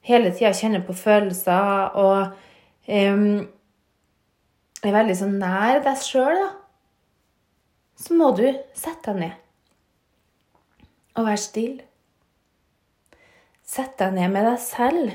hele 0.05 0.31
tida 0.31 0.55
kjenner 0.55 0.81
på 0.87 0.95
følelser 0.97 1.97
og 1.99 2.31
um, 2.87 3.43
er 4.81 4.95
veldig 4.95 5.17
sånn 5.19 5.37
nær 5.41 5.83
deg 5.85 6.01
sjøl, 6.01 6.39
da 6.39 6.64
så 7.95 8.15
må 8.17 8.31
du 8.35 8.45
sette 8.75 9.13
deg 9.13 9.21
ned 9.21 9.41
og 11.15 11.29
være 11.29 11.39
stille. 11.39 11.85
Sett 13.65 13.95
deg 13.99 14.17
ned 14.17 14.33
med 14.33 14.45
deg 14.45 14.59
selv 14.61 15.13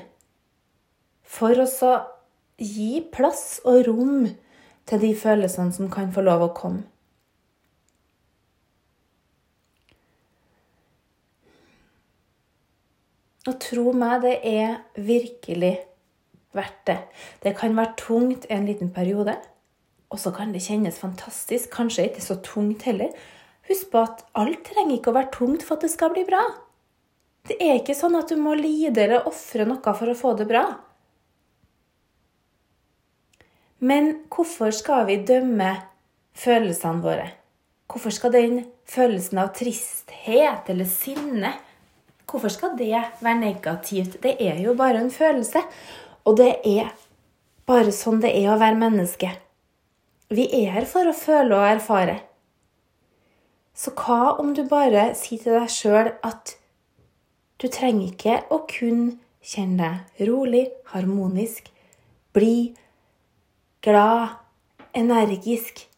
for 1.30 1.60
å 1.60 1.90
gi 2.60 3.02
plass 3.12 3.60
og 3.68 3.84
rom 3.86 4.24
til 4.90 5.04
de 5.04 5.12
følelsene 5.16 5.76
som 5.76 5.92
kan 5.92 6.10
få 6.12 6.24
lov 6.24 6.48
å 6.48 6.54
komme. 6.56 6.86
Og 13.48 13.56
tro 13.62 13.92
meg, 13.96 14.20
det 14.24 14.34
er 14.46 14.74
virkelig 15.00 15.76
verdt 16.52 16.82
det. 16.90 16.98
Det 17.42 17.54
kan 17.56 17.76
være 17.76 17.96
tungt 17.98 18.44
en 18.50 18.66
liten 18.68 18.90
periode. 18.92 19.38
Og 20.10 20.18
så 20.18 20.32
kan 20.34 20.50
det 20.54 20.64
kjennes 20.64 20.98
fantastisk, 20.98 21.70
kanskje 21.74 22.08
ikke 22.08 22.24
så 22.24 22.36
tungt 22.42 22.82
heller. 22.88 23.14
Husk 23.70 23.92
på 23.92 24.02
at 24.02 24.24
alt 24.38 24.64
trenger 24.66 24.96
ikke 24.96 25.12
å 25.12 25.18
være 25.20 25.32
tungt 25.36 25.64
for 25.66 25.78
at 25.78 25.86
det 25.86 25.92
skal 25.92 26.12
bli 26.14 26.24
bra. 26.26 26.42
Det 27.46 27.56
er 27.62 27.78
ikke 27.78 27.96
sånn 27.96 28.18
at 28.18 28.30
du 28.30 28.38
må 28.40 28.56
lide 28.58 29.04
eller 29.04 29.28
ofre 29.30 29.66
noe 29.68 29.94
for 29.96 30.10
å 30.10 30.18
få 30.18 30.34
det 30.38 30.48
bra. 30.50 30.64
Men 33.80 34.12
hvorfor 34.28 34.74
skal 34.76 35.06
vi 35.08 35.22
dømme 35.24 35.70
følelsene 36.36 37.04
våre? 37.04 37.30
Hvorfor 37.90 38.12
skal 38.14 38.34
den 38.34 38.58
følelsen 38.90 39.40
av 39.40 39.54
tristhet 39.56 40.68
eller 40.70 40.88
sinne 40.88 41.56
Hvorfor 42.30 42.52
skal 42.54 42.76
det 42.78 42.92
være 42.94 43.38
negativt? 43.40 44.20
Det 44.22 44.36
er 44.38 44.60
jo 44.62 44.76
bare 44.78 45.00
en 45.02 45.10
følelse. 45.10 45.64
Og 46.24 46.36
det 46.38 46.52
er 46.62 46.92
bare 47.66 47.90
sånn 47.90 48.20
det 48.22 48.30
er 48.38 48.52
å 48.52 48.58
være 48.60 48.78
menneske. 48.78 49.32
Vi 50.30 50.46
er 50.54 50.70
her 50.70 50.84
for 50.86 51.10
å 51.10 51.16
føle 51.16 51.56
og 51.56 51.66
erfare. 51.66 52.20
Så 53.74 53.90
hva 53.98 54.36
om 54.38 54.52
du 54.54 54.62
bare 54.70 55.08
sier 55.18 55.42
til 55.42 55.56
deg 55.56 55.72
sjøl 55.74 56.12
at 56.26 56.54
du 57.58 57.66
trenger 57.66 58.12
ikke 58.12 58.36
å 58.54 58.60
kun 58.70 59.18
kjenne 59.42 59.90
deg 60.14 60.30
rolig, 60.30 60.68
harmonisk, 60.92 61.72
blid, 62.36 62.78
glad, 63.82 64.38
energisk 64.94 65.88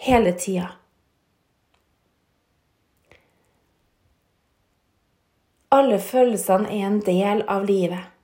hele 0.00 0.32
tida. 0.40 0.70
Alle 5.74 5.98
følelsene 6.00 6.70
er 6.72 6.86
en 6.86 7.02
del 7.04 7.44
av 7.44 7.68
livet. 7.68 8.14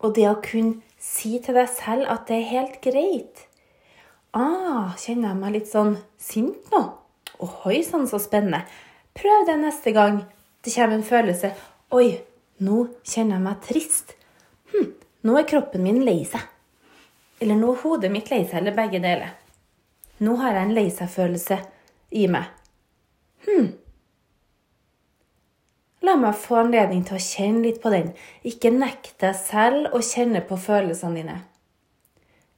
Og 0.00 0.14
det 0.16 0.30
å 0.30 0.38
kunne 0.40 0.80
Si 1.00 1.38
til 1.40 1.56
deg 1.56 1.70
selv 1.72 2.08
at 2.12 2.26
det 2.28 2.36
er 2.36 2.50
helt 2.50 2.80
greit. 2.84 3.46
Ah, 4.36 4.92
kjenner 5.00 5.32
jeg 5.32 5.40
meg 5.40 5.54
litt 5.56 5.70
sånn 5.70 5.96
sint 6.20 6.68
nå? 6.70 6.82
Ohoi 7.40 7.80
sann, 7.86 8.04
så 8.06 8.20
spennende. 8.20 8.60
Prøv 9.16 9.46
det 9.48 9.56
neste 9.62 9.94
gang 9.96 10.20
det 10.60 10.74
kommer 10.74 10.98
en 10.98 11.06
følelse. 11.06 11.54
Oi, 11.96 12.20
nå 12.60 12.84
kjenner 13.00 13.38
jeg 13.38 13.46
meg 13.46 13.62
trist. 13.64 14.12
Hm, 14.74 14.90
nå 15.24 15.38
er 15.40 15.48
kroppen 15.48 15.82
min 15.86 16.02
lei 16.04 16.20
seg. 16.28 16.44
Eller 17.40 17.56
nå 17.56 17.72
er 17.72 17.82
hodet 17.82 18.12
mitt 18.12 18.28
lei 18.30 18.42
seg, 18.44 18.60
eller 18.60 18.76
begge 18.76 19.00
deler. 19.00 19.32
Nå 20.20 20.36
har 20.42 20.52
jeg 20.52 20.68
en 20.68 20.74
lei 20.76 20.86
seg-følelse 20.92 21.56
i 22.20 22.26
meg. 22.28 22.50
Hm, 23.48 23.70
La 26.00 26.14
meg 26.16 26.36
få 26.40 26.62
anledning 26.62 27.02
til 27.04 27.18
å 27.18 27.22
kjenne 27.22 27.64
litt 27.66 27.80
på 27.82 27.92
den. 27.92 28.12
Ikke 28.46 28.72
nekt 28.72 29.18
deg 29.20 29.36
selv 29.36 29.92
å 29.96 30.00
kjenne 30.04 30.40
på 30.48 30.56
følelsene 30.60 31.20
dine. 31.20 31.36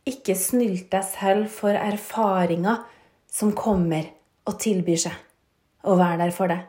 Ikke 0.07 0.37
snylt 0.39 0.91
deg 0.93 1.07
selv 1.07 1.49
for 1.51 1.75
erfaringer 1.75 2.85
som 3.31 3.55
kommer 3.57 4.07
og 4.47 4.59
tilbyr 4.63 5.03
seg 5.09 5.19
og 5.83 5.99
være 5.99 6.21
der 6.23 6.35
for 6.35 6.53
deg. 6.53 6.69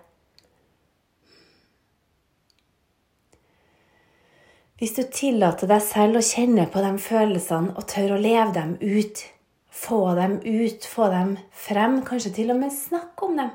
Hvis 4.82 4.98
du 4.98 5.04
tillater 5.16 5.70
deg 5.70 5.82
selv 5.86 6.20
å 6.20 6.26
kjenne 6.26 6.66
på 6.68 6.82
de 6.84 6.96
følelsene 7.00 7.76
og 7.78 7.86
tør 7.88 8.16
å 8.16 8.22
leve 8.22 8.50
dem 8.58 8.74
ut, 8.82 9.22
få 9.70 10.02
dem 10.18 10.40
ut, 10.42 10.86
få 10.90 11.10
dem 11.14 11.38
frem, 11.56 12.02
kanskje 12.06 12.34
til 12.40 12.52
og 12.52 12.60
med 12.60 12.74
snakke 12.74 13.30
om 13.30 13.38
dem, 13.40 13.54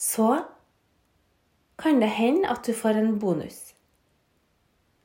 så 0.00 0.44
kan 1.76 2.00
det 2.00 2.06
hende 2.06 2.48
at 2.48 2.64
du 2.64 2.72
får 2.72 2.96
en 2.96 3.18
bonus. 3.18 3.74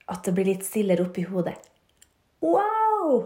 At 0.07 0.23
det 0.23 0.31
blir 0.37 0.47
litt 0.47 0.63
stillere 0.63 1.03
oppi 1.03 1.25
hodet. 1.27 1.57
Wow! 2.39 3.25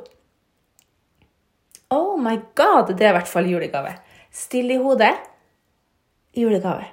Oh 1.93 2.15
my 2.17 2.39
god! 2.57 2.95
Det 2.95 3.05
er 3.05 3.13
i 3.13 3.17
hvert 3.19 3.29
fall 3.29 3.49
julegave. 3.51 3.91
Stille 4.33 4.79
i 4.79 4.81
hodet. 4.81 5.11
Julegave. 6.33 6.88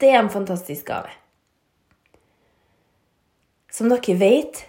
Det 0.00 0.10
er 0.10 0.18
en 0.24 0.32
fantastisk 0.32 0.88
gave. 0.88 1.12
Som 3.70 3.92
dere 3.92 4.16
vet, 4.18 4.64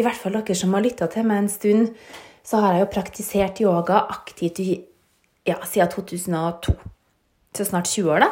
i 0.00 0.06
hvert 0.06 0.16
fall 0.16 0.38
dere 0.38 0.56
som 0.56 0.72
har 0.76 0.86
lytta 0.86 1.10
til 1.12 1.28
meg 1.28 1.42
en 1.42 1.52
stund, 1.52 1.92
så 2.40 2.62
har 2.64 2.78
jeg 2.78 2.86
jo 2.86 2.94
praktisert 2.94 3.60
yoga 3.60 4.00
aktivt 4.16 4.62
ja, 5.44 5.58
siden 5.66 5.92
2002 5.92 6.78
til 7.56 7.66
snart 7.66 7.90
20 7.90 8.12
år, 8.14 8.24
da. 8.24 8.30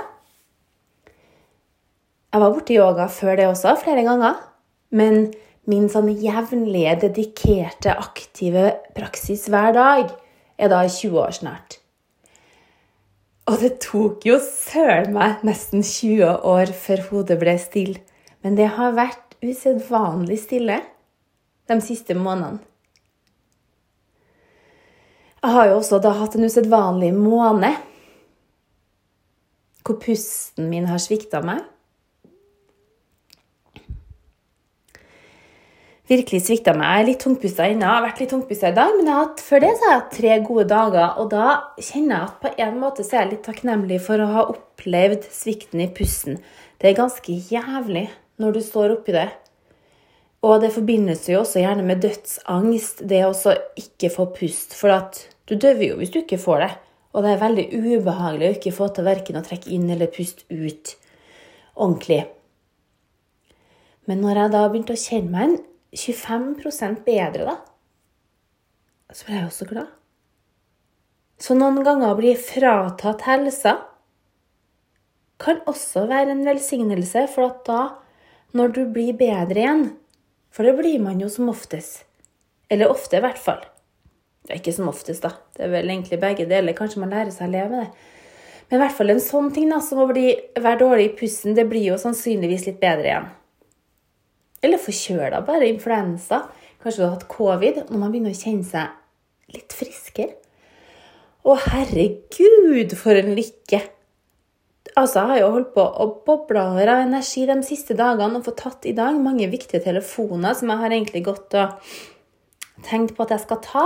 Jeg 2.29 2.45
var 2.45 2.53
borti 2.53 2.77
yoga 2.77 3.09
før 3.09 3.39
det 3.39 3.49
også, 3.49 3.75
flere 3.81 4.05
ganger. 4.07 4.37
Men 4.91 5.31
min 5.69 5.89
sånn 5.93 6.11
jevnlige, 6.21 6.95
dedikerte, 7.09 7.93
aktive 7.97 8.73
praksis 8.97 9.47
hver 9.53 9.75
dag 9.77 10.13
er 10.59 10.73
da 10.73 10.83
i 10.85 10.93
20 10.93 11.21
år 11.23 11.37
snart. 11.41 11.79
Og 13.49 13.57
det 13.63 13.79
tok 13.81 14.27
jo 14.29 14.37
søren 14.45 15.15
meg 15.17 15.45
nesten 15.47 15.81
20 15.81 16.45
år 16.45 16.73
før 16.77 17.05
hodet 17.09 17.39
ble 17.41 17.57
stille. 17.61 18.03
Men 18.45 18.59
det 18.59 18.69
har 18.77 18.97
vært 18.97 19.39
usedvanlig 19.45 20.39
stille 20.43 20.83
de 21.69 21.79
siste 21.85 22.17
månedene. 22.17 22.61
Jeg 25.39 25.55
har 25.55 25.69
jo 25.71 25.77
også 25.79 26.01
da 26.03 26.11
hatt 26.19 26.35
en 26.35 26.49
usedvanlig 26.49 27.13
måned 27.15 27.77
pusten 30.09 30.73
min 30.73 30.89
har 30.89 31.05
svikta 31.05 31.45
meg. 31.45 31.67
virkelig 36.09 36.45
svikta 36.47 36.75
meg. 36.77 36.89
Jeg 36.89 37.03
er 37.03 37.09
litt 37.09 37.25
tungpusta 37.25 37.67
ennå, 37.69 37.89
har 37.89 38.05
vært 38.07 38.23
litt 38.23 38.33
tungpusta 38.33 38.71
i 38.73 38.77
dag, 38.77 38.95
men 38.97 39.11
jeg 39.11 39.19
hatt, 39.19 39.43
før 39.45 39.65
det 39.65 39.73
så 39.75 39.85
har 39.85 39.93
jeg 39.93 40.01
hatt 40.01 40.15
tre 40.17 40.39
gode 40.47 40.65
dager. 40.71 41.11
Og 41.21 41.29
da 41.35 41.49
kjenner 41.77 42.15
jeg 42.15 42.29
at 42.29 42.39
på 42.43 42.53
en 42.65 42.81
måte 42.81 43.05
så 43.05 43.19
er 43.19 43.25
jeg 43.25 43.33
litt 43.35 43.45
takknemlig 43.49 44.01
for 44.07 44.23
å 44.23 44.31
ha 44.33 44.47
opplevd 44.55 45.29
svikten 45.35 45.85
i 45.85 45.91
pusten. 45.95 46.41
Det 46.81 46.91
er 46.91 46.99
ganske 46.99 47.39
jævlig 47.53 48.09
når 48.41 48.57
du 48.57 48.65
står 48.65 48.97
oppi 48.97 49.17
det. 49.17 49.29
Og 50.47 50.61
det 50.63 50.71
forbindes 50.71 51.27
jo 51.27 51.41
også 51.41 51.65
gjerne 51.65 51.85
med 51.87 52.05
dødsangst, 52.05 53.03
det 53.11 53.25
å 53.27 53.55
ikke 53.79 54.13
få 54.15 54.29
pust. 54.37 54.77
For 54.79 54.95
at 54.95 55.25
du 55.51 55.57
døver 55.59 55.91
jo 55.91 55.99
hvis 56.01 56.15
du 56.15 56.23
ikke 56.23 56.41
får 56.41 56.65
det. 56.65 56.75
Og 57.17 57.25
det 57.25 57.33
er 57.33 57.41
veldig 57.41 57.67
ubehagelig 57.73 58.49
å 58.49 58.57
ikke 58.59 58.75
få 58.77 58.91
til 58.95 59.07
verken 59.09 59.39
å 59.41 59.45
trekke 59.45 59.71
inn 59.75 59.89
eller 59.91 60.11
puste 60.13 60.45
ut 60.51 60.93
ordentlig. 61.79 62.27
Men 64.09 64.23
når 64.25 64.43
jeg 64.43 64.53
da 64.55 64.65
begynte 64.69 64.97
å 64.97 65.01
kjenne 65.01 65.33
meg 65.33 65.47
en 65.49 65.59
25% 65.97 67.05
bedre, 67.07 67.49
da, 67.49 67.57
så 69.13 69.29
ble 69.29 69.39
jeg 69.39 69.49
også 69.49 69.69
glad. 69.69 69.95
Så 71.39 71.55
noen 71.55 71.81
ganger 71.87 72.13
å 72.13 72.19
bli 72.19 72.35
fratatt 72.35 73.25
helsa 73.29 73.77
kan 75.39 75.61
også 75.71 76.09
være 76.11 76.35
en 76.35 76.45
velsignelse, 76.49 77.29
for 77.31 77.47
at 77.47 77.61
da, 77.69 77.83
når 78.59 78.75
du 78.75 78.83
blir 78.91 79.15
bedre 79.17 79.61
igjen 79.63 79.89
For 80.51 80.65
det 80.65 80.79
blir 80.79 80.97
man 81.05 81.21
jo 81.21 81.29
som 81.29 81.51
oftest. 81.53 82.07
Eller 82.73 82.89
ofte, 82.89 83.19
i 83.19 83.23
hvert 83.23 83.39
fall. 83.39 83.61
Det 84.49 84.55
er 84.55 84.63
ikke 84.63 84.73
som 84.79 84.89
oftest, 84.89 85.21
da. 85.27 85.35
Det 85.53 85.67
er 85.67 85.73
vel 85.75 85.91
egentlig 85.93 86.17
begge 86.23 86.47
deler. 86.49 86.77
Kanskje 86.77 87.03
man 87.03 87.13
lærer 87.13 87.35
seg 87.35 87.51
å 87.51 87.53
leve 87.53 87.69
med 87.75 87.83
det. 87.85 88.15
Men 88.69 88.79
i 88.79 88.81
hvert 88.83 88.97
fall 88.97 89.13
en 89.13 89.21
sånn 89.21 89.51
ting 89.53 89.69
da, 89.73 89.81
som 89.85 90.01
å 90.01 90.09
bli, 90.09 90.31
være 90.57 90.81
dårlig 90.81 91.05
i 91.11 91.13
pusten, 91.21 91.57
det 91.57 91.67
blir 91.69 91.85
jo 91.91 91.99
sannsynligvis 92.01 92.65
litt 92.69 92.81
bedre 92.81 93.11
igjen. 93.11 93.29
Eller 94.65 94.81
forkjøla, 94.83 95.43
bare 95.45 95.69
influensa. 95.69 96.47
Kanskje 96.83 97.03
du 97.03 97.05
har 97.07 97.15
hatt 97.19 97.29
covid. 97.31 97.85
Når 97.91 98.01
man 98.01 98.13
begynner 98.15 98.33
å 98.33 98.41
kjenne 98.41 98.67
seg 98.67 99.55
litt 99.55 99.77
friskere. 99.77 100.37
Å, 101.45 101.55
herregud, 101.69 102.97
for 102.99 103.21
en 103.21 103.33
lykke! 103.37 103.85
Altså, 104.99 105.21
Jeg 105.21 105.29
har 105.31 105.41
jo 105.43 105.51
holdt 105.55 105.75
på 105.77 105.85
å 105.85 106.07
boble 106.27 106.63
over 106.73 106.91
av 106.91 107.05
energi 107.05 107.45
de 107.47 107.61
siste 107.63 107.95
dagene 107.97 108.41
og 108.41 108.47
fått 108.49 108.63
tatt 108.65 108.89
i 108.89 108.97
dag 108.97 109.21
mange 109.21 109.47
viktige 109.53 109.85
telefoner 109.85 110.57
som 110.59 110.73
jeg 110.73 110.81
har 110.81 110.95
egentlig 110.97 111.23
gått 111.29 111.55
og 111.61 111.77
tenkt 112.89 113.15
på 113.15 113.27
at 113.27 113.37
jeg 113.37 113.45
skal 113.45 113.61
ta. 113.63 113.85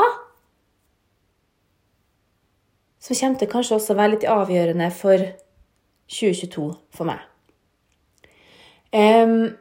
Som 3.03 3.19
kommer 3.19 3.41
til 3.41 3.51
kanskje 3.51 3.77
også 3.77 3.95
å 3.95 3.99
være 3.99 4.15
litt 4.15 4.27
avgjørende 4.31 4.89
for 4.95 5.25
2022 6.13 6.69
for 6.95 7.09
meg. 7.09 7.25
Um, 8.93 9.57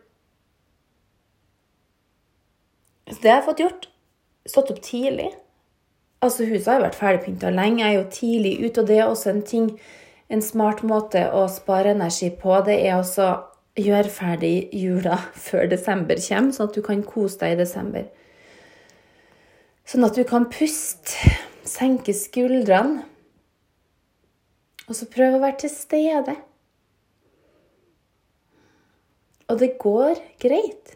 det 3.22 3.32
har 3.32 3.46
fått 3.48 3.64
gjort. 3.64 3.88
Stått 4.46 4.70
opp 4.74 4.82
tidlig. 4.86 5.32
Altså, 6.22 6.46
Huset 6.46 6.70
har 6.70 6.80
jo 6.80 6.86
vært 6.86 7.00
ferdigpynta 7.00 7.50
lenge. 7.54 7.82
Jeg 7.82 7.90
er 7.90 7.98
jo 7.98 8.14
tidlig 8.14 8.54
ute, 8.62 8.84
og 8.84 8.88
det 8.90 9.00
er 9.00 9.10
også 9.10 9.34
en 9.34 9.44
ting 9.48 9.72
en 10.32 10.44
smart 10.44 10.84
måte 10.88 11.26
å 11.36 11.44
spare 11.52 11.92
energi 11.92 12.30
på, 12.40 12.54
det 12.64 12.78
er 12.86 12.96
også 12.96 13.28
gjøre 13.80 14.12
ferdig 14.12 14.56
jula 14.76 15.18
før 15.48 15.68
desember 15.72 16.20
kommer, 16.24 16.56
sånn 16.56 16.70
at 16.70 16.78
du 16.78 16.84
kan 16.86 17.04
kose 17.08 17.42
deg 17.42 17.56
i 17.56 17.62
desember. 17.64 18.08
Sånn 19.88 20.08
at 20.08 20.16
du 20.16 20.24
kan 20.28 20.48
puste, 20.52 21.34
senke 21.68 22.14
skuldrene, 22.16 23.04
og 24.90 24.98
så 24.98 25.08
prøve 25.12 25.38
å 25.38 25.44
være 25.44 25.60
til 25.64 25.74
stede. 25.74 26.36
Og 29.52 29.60
det 29.60 29.76
går 29.82 30.20
greit. 30.42 30.96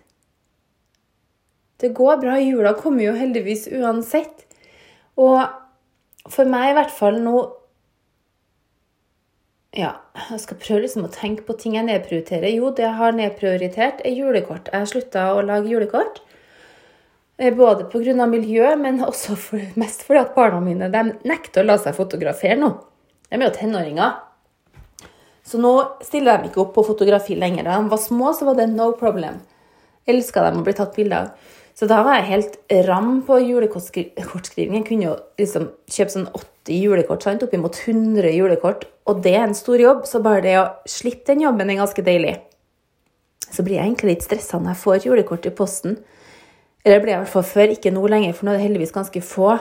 Det 1.81 1.91
går 1.95 2.21
bra. 2.21 2.37
Jula 2.39 2.73
kommer 2.79 3.03
jo 3.03 3.17
heldigvis 3.17 3.67
uansett. 3.75 4.45
Og 5.19 5.43
for 6.31 6.49
meg 6.49 6.71
i 6.71 6.77
hvert 6.79 6.93
fall 6.95 7.19
nå 7.23 7.35
ja, 9.75 9.89
jeg 10.29 10.39
skal 10.39 10.59
prøve 10.61 10.85
liksom 10.85 11.03
å 11.03 11.11
tenke 11.11 11.43
på 11.43 11.57
ting 11.59 11.73
jeg 11.75 11.83
nedprioriterer. 11.89 12.47
Jo, 12.55 12.69
det 12.71 12.85
jeg 12.85 12.95
har 12.95 13.15
nedprioritert, 13.17 13.99
er 14.07 14.15
julekort. 14.15 14.69
Jeg 14.71 14.85
har 14.85 14.87
slutta 14.87 15.25
å 15.35 15.41
lage 15.43 15.67
julekort. 15.67 16.21
Eh, 17.35 17.51
både 17.51 17.83
pga. 17.91 18.25
miljø, 18.25 18.75
men 18.79 19.03
også 19.03 19.35
for, 19.35 19.59
mest 19.75 20.05
fordi 20.07 20.21
at 20.21 20.35
barna 20.35 20.61
mine 20.63 20.87
nekter 21.27 21.63
å 21.63 21.67
la 21.67 21.75
seg 21.77 21.97
fotografere 21.97 22.55
nå. 22.55 22.71
De 23.35 23.43
er 23.43 23.49
jo 23.49 23.57
tenåringer. 23.57 24.13
Så 25.45 25.59
nå 25.61 25.73
stiller 26.01 26.39
de 26.39 26.49
ikke 26.49 26.63
opp 26.63 26.71
på 26.77 26.85
fotografi 26.87 27.35
lenger. 27.37 27.67
Da 27.67 27.75
de 27.77 27.91
var 27.91 27.99
små, 28.01 28.31
så 28.33 28.47
var 28.47 28.55
det 28.57 28.69
no 28.71 28.93
problem. 28.97 29.41
Elska 30.07 30.45
dem 30.47 30.61
å 30.61 30.65
bli 30.65 30.73
tatt 30.77 30.95
bilde 30.95 31.19
av. 31.19 31.51
Så 31.75 31.89
da 31.91 31.99
var 32.07 32.21
jeg 32.21 32.29
helt 32.29 32.53
ram 32.87 33.17
på 33.27 33.41
julekortskriving. 33.43 34.77
Jeg 34.79 34.85
kunne 34.87 35.09
jo 35.09 35.15
liksom 35.41 35.67
kjøpe 35.91 36.13
sånn 36.13 36.29
80 36.31 36.79
julekort, 36.79 37.25
sant? 37.25 37.43
oppimot 37.43 37.75
100 37.83 38.31
julekort. 38.31 38.87
Og 39.11 39.19
det 39.25 39.35
er 39.35 39.49
en 39.49 39.57
stor 39.57 39.83
jobb, 39.83 40.05
så 40.07 40.23
bare 40.23 40.45
det 40.45 40.55
å 40.61 40.69
slippe 40.87 41.33
den 41.33 41.43
jobben 41.43 41.69
er 41.69 41.81
ganske 41.81 42.05
deilig. 42.07 42.37
Så 43.51 43.67
blir 43.67 43.75
jeg 43.75 43.89
egentlig 43.89 44.15
litt 44.15 44.25
stressa 44.25 44.57
når 44.61 44.71
jeg 44.71 44.83
får 44.85 45.09
julekort 45.09 45.45
i 45.45 45.53
posten. 45.59 45.99
Eller 46.87 47.03
blir 47.03 47.17
jeg 47.17 47.19
i 47.19 47.25
hvert 47.25 47.35
fall 47.35 47.49
før, 47.51 47.75
ikke 47.75 47.93
nå 47.93 48.07
lenger, 48.07 48.33
for 48.37 48.47
nå 48.47 48.55
er 48.55 48.61
det 48.61 48.69
heldigvis 48.69 48.95
ganske 48.95 49.25
få. 49.27 49.51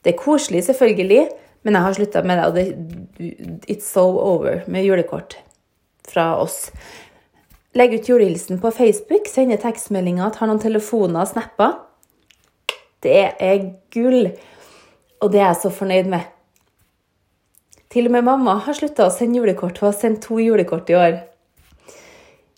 Det 0.00 0.14
er 0.14 0.22
koselig, 0.24 0.64
selvfølgelig, 0.66 1.28
men 1.64 1.76
jeg 1.76 1.86
har 1.86 1.96
slutta 1.96 2.22
med 2.28 2.38
det, 2.38 2.44
og 2.46 2.54
det, 2.58 3.64
it's 3.72 3.88
so 3.88 4.04
over 4.20 4.62
med 4.68 4.84
julekort 4.84 5.38
fra 6.04 6.34
oss. 6.42 6.68
Legg 7.74 7.96
ut 7.96 8.08
julehilsen 8.08 8.60
på 8.62 8.70
Facebook, 8.70 9.26
sende 9.32 9.56
tekstmeldinger, 9.58 10.30
ta 10.30 10.46
noen 10.46 10.60
telefoner 10.62 11.24
og 11.24 11.30
snapper. 11.32 11.78
Det 13.02 13.22
er 13.42 13.64
gull, 13.94 14.28
og 15.20 15.32
det 15.32 15.40
er 15.40 15.48
jeg 15.48 15.62
så 15.64 15.72
fornøyd 15.74 16.12
med. 16.12 16.28
Til 17.94 18.08
og 18.08 18.14
med 18.14 18.26
mamma 18.26 18.58
har 18.66 18.76
slutta 18.76 19.08
å 19.08 19.14
sende 19.14 19.40
julekort. 19.40 19.78
Hun 19.80 19.88
har 19.88 19.96
sendt 19.96 20.24
to 20.24 20.38
julekort 20.42 20.88
i 20.90 20.96
år. 20.98 21.18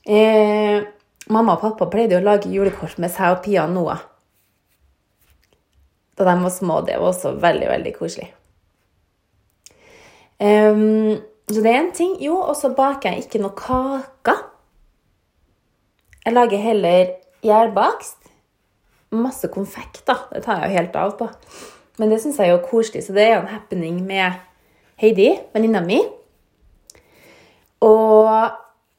Eh, 0.06 0.84
mamma 1.28 1.56
og 1.56 1.62
pappa 1.64 1.88
pleide 1.92 2.18
å 2.18 2.24
lage 2.24 2.52
julekort 2.52 2.98
med 3.02 3.12
seg 3.12 3.34
og 3.34 3.42
Pia 3.44 3.66
Noah. 3.70 4.00
Da 6.16 6.24
de 6.24 6.36
var 6.40 6.54
små. 6.54 6.80
Det 6.86 6.96
var 6.96 7.10
også 7.10 7.34
veldig, 7.42 7.68
veldig 7.68 7.94
koselig. 7.98 8.30
Um, 10.42 11.16
så 11.48 11.62
det 11.62 11.70
er 11.70 11.80
en 11.80 11.92
ting. 11.94 12.16
Jo, 12.22 12.36
og 12.42 12.56
så 12.58 12.72
baker 12.74 13.14
jeg 13.14 13.26
ikke 13.26 13.40
noe 13.42 13.56
kaker. 13.56 14.42
Jeg 16.26 16.34
lager 16.34 16.58
heller 16.58 17.14
gjærbakst. 17.46 18.18
Masse 19.16 19.48
konfekt, 19.54 20.02
da. 20.08 20.18
Det 20.32 20.42
tar 20.44 20.64
jeg 20.64 20.72
jo 20.72 20.80
helt 20.80 20.98
av 20.98 21.16
på. 21.20 21.30
Men 22.00 22.10
det 22.12 22.20
syns 22.20 22.40
jeg 22.40 22.50
er 22.50 22.56
jo 22.56 22.66
koselig, 22.66 23.06
så 23.06 23.14
det 23.16 23.24
er 23.24 23.34
jo 23.36 23.44
en 23.44 23.54
happening 23.54 24.02
med 24.04 24.42
Heidi, 25.00 25.30
venninna 25.54 25.80
mi. 25.84 26.00
Og 27.86 28.50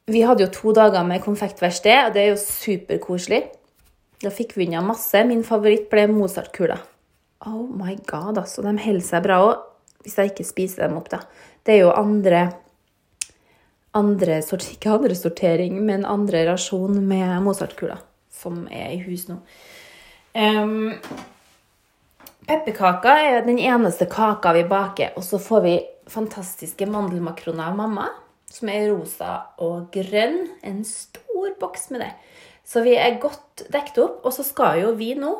vi 0.07 0.23
hadde 0.23 0.45
jo 0.45 0.53
to 0.53 0.73
dager 0.77 1.03
med 1.05 1.21
konfektverksted, 1.25 2.07
og 2.07 2.15
det 2.15 2.23
er 2.23 2.31
jo 2.31 2.41
superkoselig. 2.41 3.43
Da 4.23 4.31
fikk 4.33 4.55
vi 4.57 4.69
unna 4.69 4.81
masse. 4.85 5.19
Min 5.27 5.43
favoritt 5.45 5.89
ble 5.91 6.07
Mozart-kula. 6.09 6.79
Oh 7.45 7.67
my 7.67 7.97
god, 8.07 8.39
altså. 8.39 8.63
De 8.65 8.73
holder 8.81 9.05
seg 9.05 9.25
bra 9.27 9.41
òg, 9.45 9.65
hvis 10.03 10.17
jeg 10.19 10.33
ikke 10.33 10.47
spiser 10.47 10.87
dem 10.87 10.97
opp, 10.99 11.09
da. 11.13 11.21
Det 11.65 11.75
er 11.75 11.83
jo 11.85 11.95
andre 11.95 12.47
andre 13.97 14.41
ikke 14.73 14.93
andre 14.93 15.15
sortering, 15.17 15.79
men 15.85 16.05
andre 16.05 16.45
rasjon 16.51 17.01
med 17.07 17.41
Mozart-kula 17.45 17.97
som 18.37 18.67
er 18.71 18.93
i 18.95 19.01
hus 19.07 19.27
nå. 19.29 19.39
Um, 20.37 20.93
Pepperkaker 22.47 23.23
er 23.27 23.45
den 23.45 23.59
eneste 23.59 24.07
kaka 24.09 24.53
vi 24.55 24.63
baker. 24.69 25.15
Og 25.19 25.25
så 25.25 25.39
får 25.41 25.63
vi 25.65 25.75
fantastiske 26.07 26.87
mandelmakroner 26.87 27.71
av 27.71 27.75
mamma, 27.79 28.07
som 28.47 28.71
er 28.71 28.87
rosa 28.93 29.33
og 29.63 29.89
grønn. 29.91 30.45
En 30.63 30.83
stor 30.87 31.57
boks 31.59 31.89
med 31.91 32.05
det. 32.05 32.13
Så 32.67 32.83
vi 32.85 32.95
er 32.99 33.19
godt 33.23 33.65
dekket 33.73 33.99
opp. 34.03 34.21
Og 34.23 34.35
så 34.35 34.45
skal 34.47 34.83
jo 34.83 34.93
vi 34.99 35.11
nå 35.19 35.33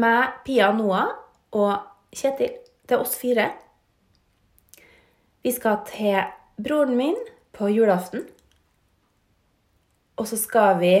med 0.00 0.42
Pia 0.44 0.70
Noah 0.76 1.08
og 1.56 1.89
Kjetil, 2.16 2.56
det 2.88 2.96
er 2.96 3.02
oss 3.02 3.14
fire, 3.18 3.50
vi 5.40 5.52
skal 5.54 5.80
til 5.88 6.18
broren 6.60 6.96
min 6.98 7.16
på 7.56 7.70
julaften. 7.72 8.26
Og 10.20 10.28
så 10.28 10.36
skal 10.36 10.80
vi 10.82 10.94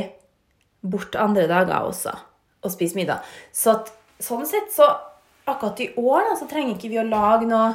bort 0.80 1.16
andre 1.20 1.44
dager 1.50 1.84
også 1.84 2.14
og 2.60 2.72
spise 2.72 2.96
middag. 2.96 3.24
Så 3.52 3.74
at, 3.74 3.90
sånn 4.20 4.46
sett 4.48 4.72
så 4.72 4.86
akkurat 5.48 5.80
i 5.84 5.90
år 6.00 6.30
da, 6.30 6.36
så 6.38 6.48
trenger 6.48 6.76
ikke 6.76 6.92
vi 6.92 7.00
å 7.02 7.08
lage 7.08 7.48
noe 7.50 7.70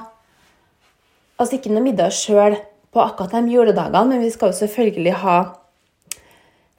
Altså 1.36 1.58
ikke 1.58 1.67
noe 1.74 1.84
middag 1.84 2.13
sjøl 2.15 2.54
på 2.95 3.02
akkurat 3.04 3.34
de 3.36 3.52
juledagene, 3.52 4.06
men 4.08 4.21
vi 4.24 4.30
skal 4.32 4.54
jo 4.54 4.56
selvfølgelig 4.62 5.17
ha 5.19 5.34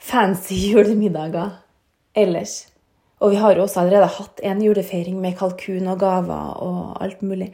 fancy 0.00 0.56
julemiddager 0.72 1.58
ellers. 2.16 2.54
Og 3.24 3.32
vi 3.32 3.40
har 3.40 3.56
jo 3.56 3.64
også 3.64 3.80
allerede 3.80 4.12
hatt 4.18 4.40
en 4.44 4.60
julefeiring 4.60 5.16
med 5.22 5.38
kalkun 5.38 5.88
og 5.88 6.00
gaver 6.02 6.58
og 6.62 6.98
alt 7.00 7.22
mulig. 7.24 7.52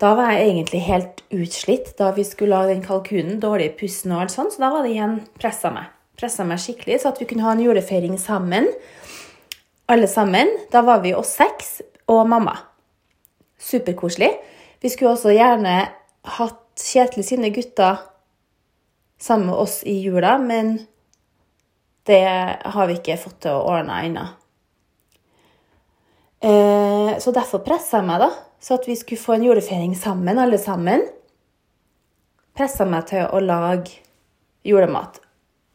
Da 0.00 0.14
var 0.16 0.32
jeg 0.32 0.48
egentlig 0.48 0.80
helt 0.86 1.22
utslitt 1.34 1.92
da 1.98 2.12
vi 2.16 2.24
skulle 2.24 2.54
lage 2.54 2.74
den 2.74 2.84
kalkunen. 2.84 3.40
Dårlig 3.42 3.72
i 3.72 3.74
pusten 3.82 4.14
og 4.14 4.22
alt 4.22 4.34
sånt, 4.34 4.54
så 4.54 4.62
da 4.62 4.70
var 4.72 4.86
det 4.86 4.94
igjen 4.94 5.18
pressa 5.40 5.72
meg. 5.74 5.90
pressa 6.20 6.44
meg 6.44 6.60
skikkelig, 6.60 7.00
så 7.00 7.14
at 7.14 7.20
vi 7.20 7.24
kunne 7.24 7.46
ha 7.46 7.54
en 7.56 7.62
julefeiring 7.64 8.18
sammen. 8.20 8.68
Alle 9.88 10.06
sammen. 10.06 10.48
Da 10.72 10.82
var 10.84 11.00
vi 11.00 11.14
oss 11.16 11.32
seks 11.40 11.80
og 12.08 12.28
mamma. 12.28 12.58
Superkoselig. 13.58 14.30
Vi 14.80 14.88
skulle 14.88 15.14
også 15.16 15.34
gjerne 15.34 15.88
hatt 16.38 16.58
Kjetil 16.80 17.24
sine 17.26 17.50
gutter 17.52 17.98
sammen 19.20 19.50
med 19.50 19.58
oss 19.60 19.82
i 19.84 19.98
jula, 20.00 20.38
men 20.38 20.78
det 22.08 22.22
har 22.64 22.86
vi 22.88 22.96
ikke 22.96 23.18
fått 23.20 23.42
til 23.44 23.52
å 23.58 23.66
ordne 23.68 23.98
ennå. 24.06 24.24
Eh, 26.40 27.18
så 27.18 27.32
derfor 27.36 27.60
pressa 27.64 27.98
jeg 28.00 28.08
meg, 28.08 28.22
da, 28.22 28.30
så 28.60 28.78
at 28.78 28.86
vi 28.88 28.96
skulle 28.96 29.20
få 29.20 29.36
en 29.36 29.44
julefeiring 29.44 29.92
sammen, 29.98 30.40
alle 30.40 30.60
sammen. 30.60 31.04
Pressa 32.56 32.86
meg 32.88 33.10
til 33.10 33.26
å 33.28 33.42
lage 33.44 34.00
julemat. 34.66 35.20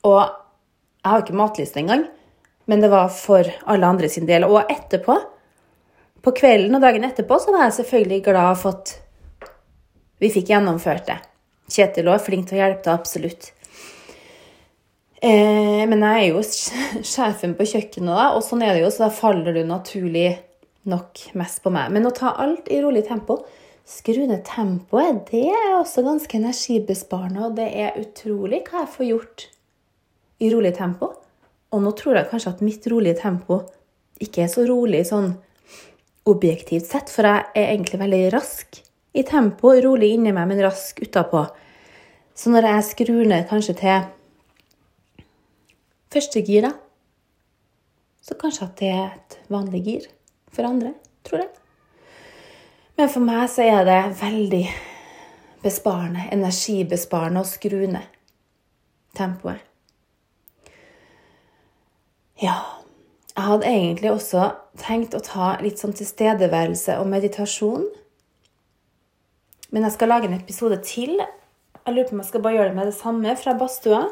Og 0.05 0.21
jeg 0.21 1.11
har 1.11 1.21
ikke 1.21 1.37
matlyst 1.37 1.77
engang, 1.77 2.07
men 2.65 2.81
det 2.81 2.89
var 2.93 3.11
for 3.13 3.45
alle 3.69 3.89
andre 3.89 4.09
sin 4.09 4.25
del. 4.29 4.47
Og 4.49 4.65
etterpå, 4.65 5.17
på 6.25 6.33
kvelden 6.33 6.77
og 6.77 6.81
dagen 6.81 7.05
etterpå, 7.05 7.37
så 7.41 7.53
var 7.53 7.67
jeg 7.67 7.79
selvfølgelig 7.79 8.23
glad 8.25 8.57
for 8.57 8.79
at 8.79 8.95
vi 10.21 10.31
fikk 10.33 10.49
gjennomført 10.49 11.05
det. 11.11 11.19
Kjetil 11.69 12.09
er 12.09 12.21
flink 12.21 12.49
til 12.49 12.57
å 12.57 12.63
hjelpe 12.63 12.85
til, 12.85 12.97
absolutt. 12.97 13.51
Eh, 15.21 15.85
men 15.89 16.01
jeg 16.01 16.23
er 16.23 16.27
jo 16.31 16.41
sjefen 17.13 17.53
på 17.57 17.69
kjøkkenet, 17.69 18.13
da, 18.17 18.31
og 18.33 18.41
sånn 18.45 18.65
er 18.65 18.73
det 18.73 18.83
jo, 18.85 18.91
så 18.93 19.05
da 19.05 19.13
faller 19.13 19.53
du 19.53 19.61
naturlig 19.69 20.31
nok 20.89 21.21
mest 21.37 21.61
på 21.63 21.71
meg. 21.73 21.91
Men 21.93 22.07
å 22.07 22.13
ta 22.15 22.33
alt 22.41 22.69
i 22.71 22.79
rolig 22.83 23.05
tempo, 23.07 23.39
skru 23.85 24.25
ned 24.25 24.43
tempoet, 24.47 25.25
det 25.29 25.45
er 25.53 25.75
også 25.77 26.03
ganske 26.05 26.39
energibesparende, 26.39 27.49
og 27.49 27.57
det 27.59 27.67
er 27.69 27.99
utrolig 28.01 28.63
hva 28.69 28.83
jeg 28.83 28.93
får 28.95 29.09
gjort 29.11 29.47
i 30.41 30.51
rolig 30.53 30.73
tempo. 30.77 31.11
Og 31.73 31.83
nå 31.83 31.91
tror 31.97 32.19
jeg 32.19 32.29
kanskje 32.31 32.55
at 32.55 32.63
mitt 32.65 32.87
rolige 32.91 33.19
tempo 33.21 33.61
ikke 34.21 34.45
er 34.45 34.51
så 34.51 34.63
rolig 34.67 35.03
sånn 35.09 35.33
objektivt 36.25 36.87
sett, 36.89 37.11
for 37.13 37.27
jeg 37.27 37.45
er 37.53 37.71
egentlig 37.73 38.01
veldig 38.01 38.23
rask 38.33 38.79
i 39.15 39.23
tempo, 39.27 39.73
rolig 39.83 40.15
inni 40.15 40.33
meg, 40.35 40.47
men 40.49 40.63
rask 40.65 40.99
utapå. 41.03 41.45
Så 42.35 42.51
når 42.51 42.67
jeg 42.67 42.87
skrur 42.89 43.23
ned 43.29 43.45
kanskje 43.47 43.77
til 43.79 44.09
første 46.15 46.41
gir, 46.47 46.67
da, 46.67 46.73
så 48.25 48.35
kanskje 48.39 48.65
at 48.65 48.77
det 48.79 48.91
er 48.91 49.07
et 49.11 49.37
vanlig 49.51 49.81
gir 49.85 50.07
for 50.55 50.67
andre, 50.67 50.93
tror 51.27 51.43
jeg. 51.43 51.51
Men 52.95 53.11
for 53.11 53.27
meg 53.27 53.47
så 53.51 53.65
er 53.67 53.83
det 53.87 53.99
veldig 54.21 54.63
besparende, 55.65 56.29
energibesparende 56.31 57.43
å 57.43 57.49
skru 57.49 57.81
ned 57.91 58.07
tempoet. 59.15 59.59
Ja, 62.39 62.55
jeg 63.35 63.45
hadde 63.47 63.69
egentlig 63.69 64.11
også 64.11 64.49
tenkt 64.79 65.15
å 65.15 65.23
ta 65.23 65.53
litt 65.63 65.79
sånn 65.79 65.95
tilstedeværelse 65.95 66.97
og 66.99 67.07
meditasjon 67.11 67.85
men 69.75 69.83
jeg 69.83 69.95
skal 69.97 70.07
lage 70.07 70.29
en 70.29 70.37
episode 70.37 70.77
til. 70.87 71.17
Jeg 71.19 71.93
lurer 71.93 72.07
på 72.07 72.15
om 72.15 72.21
jeg 72.21 72.29
skal 72.29 72.43
bare 72.45 72.55
gjøre 72.55 72.69
det 72.69 72.77
med 72.77 72.87
det 72.87 72.95
samme 72.95 73.33
fra 73.35 73.55
badstua. 73.59 74.05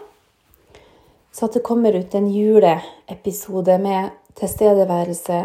Så 1.32 1.48
at 1.48 1.56
det 1.56 1.64
kommer 1.64 1.96
ut 1.96 2.16
en 2.20 2.28
juleepisode 2.28 3.78
med 3.82 4.10
tilstedeværelse, 4.38 5.38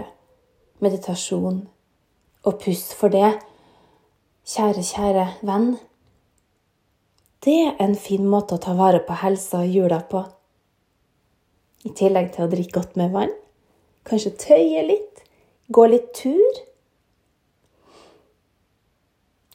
meditasjon 0.85 1.61
og 2.47 2.59
puss. 2.63 2.91
For 2.97 3.13
det, 3.13 3.35
kjære, 4.49 4.85
kjære 4.85 5.27
venn, 5.47 5.77
det 7.47 7.59
er 7.65 7.77
en 7.85 7.95
fin 7.95 8.27
måte 8.27 8.57
å 8.57 8.63
ta 8.63 8.75
vare 8.79 9.01
på 9.07 9.17
helsa 9.21 9.63
i 9.65 9.77
jula 9.77 10.01
på. 10.11 10.25
I 11.87 11.93
tillegg 11.95 12.33
til 12.35 12.45
å 12.45 12.51
drikke 12.51 12.81
godt 12.81 12.99
med 12.99 13.15
vann. 13.15 13.35
Kanskje 14.09 14.35
tøye 14.41 14.83
litt. 14.89 15.23
Gå 15.71 15.85
litt 15.87 16.11
tur. 16.17 16.61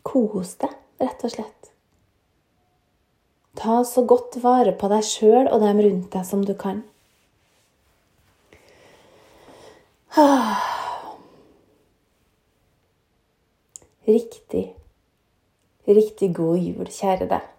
Kos 0.07 0.55
deg, 0.61 0.73
rett 1.03 1.25
og 1.25 1.35
slett. 1.35 1.71
Ta 3.59 3.83
så 3.85 4.03
godt 4.07 4.39
vare 4.43 4.73
på 4.77 4.89
deg 4.91 5.05
sjøl 5.05 5.47
og 5.47 5.61
dem 5.61 5.81
rundt 5.83 6.11
deg 6.15 6.25
som 6.27 6.43
du 6.45 6.55
kan. 6.57 6.83
Riktig, 14.07 14.73
riktig 15.87 16.33
god 16.35 16.57
jul, 16.59 16.89
kjære 16.91 17.29
deg. 17.31 17.52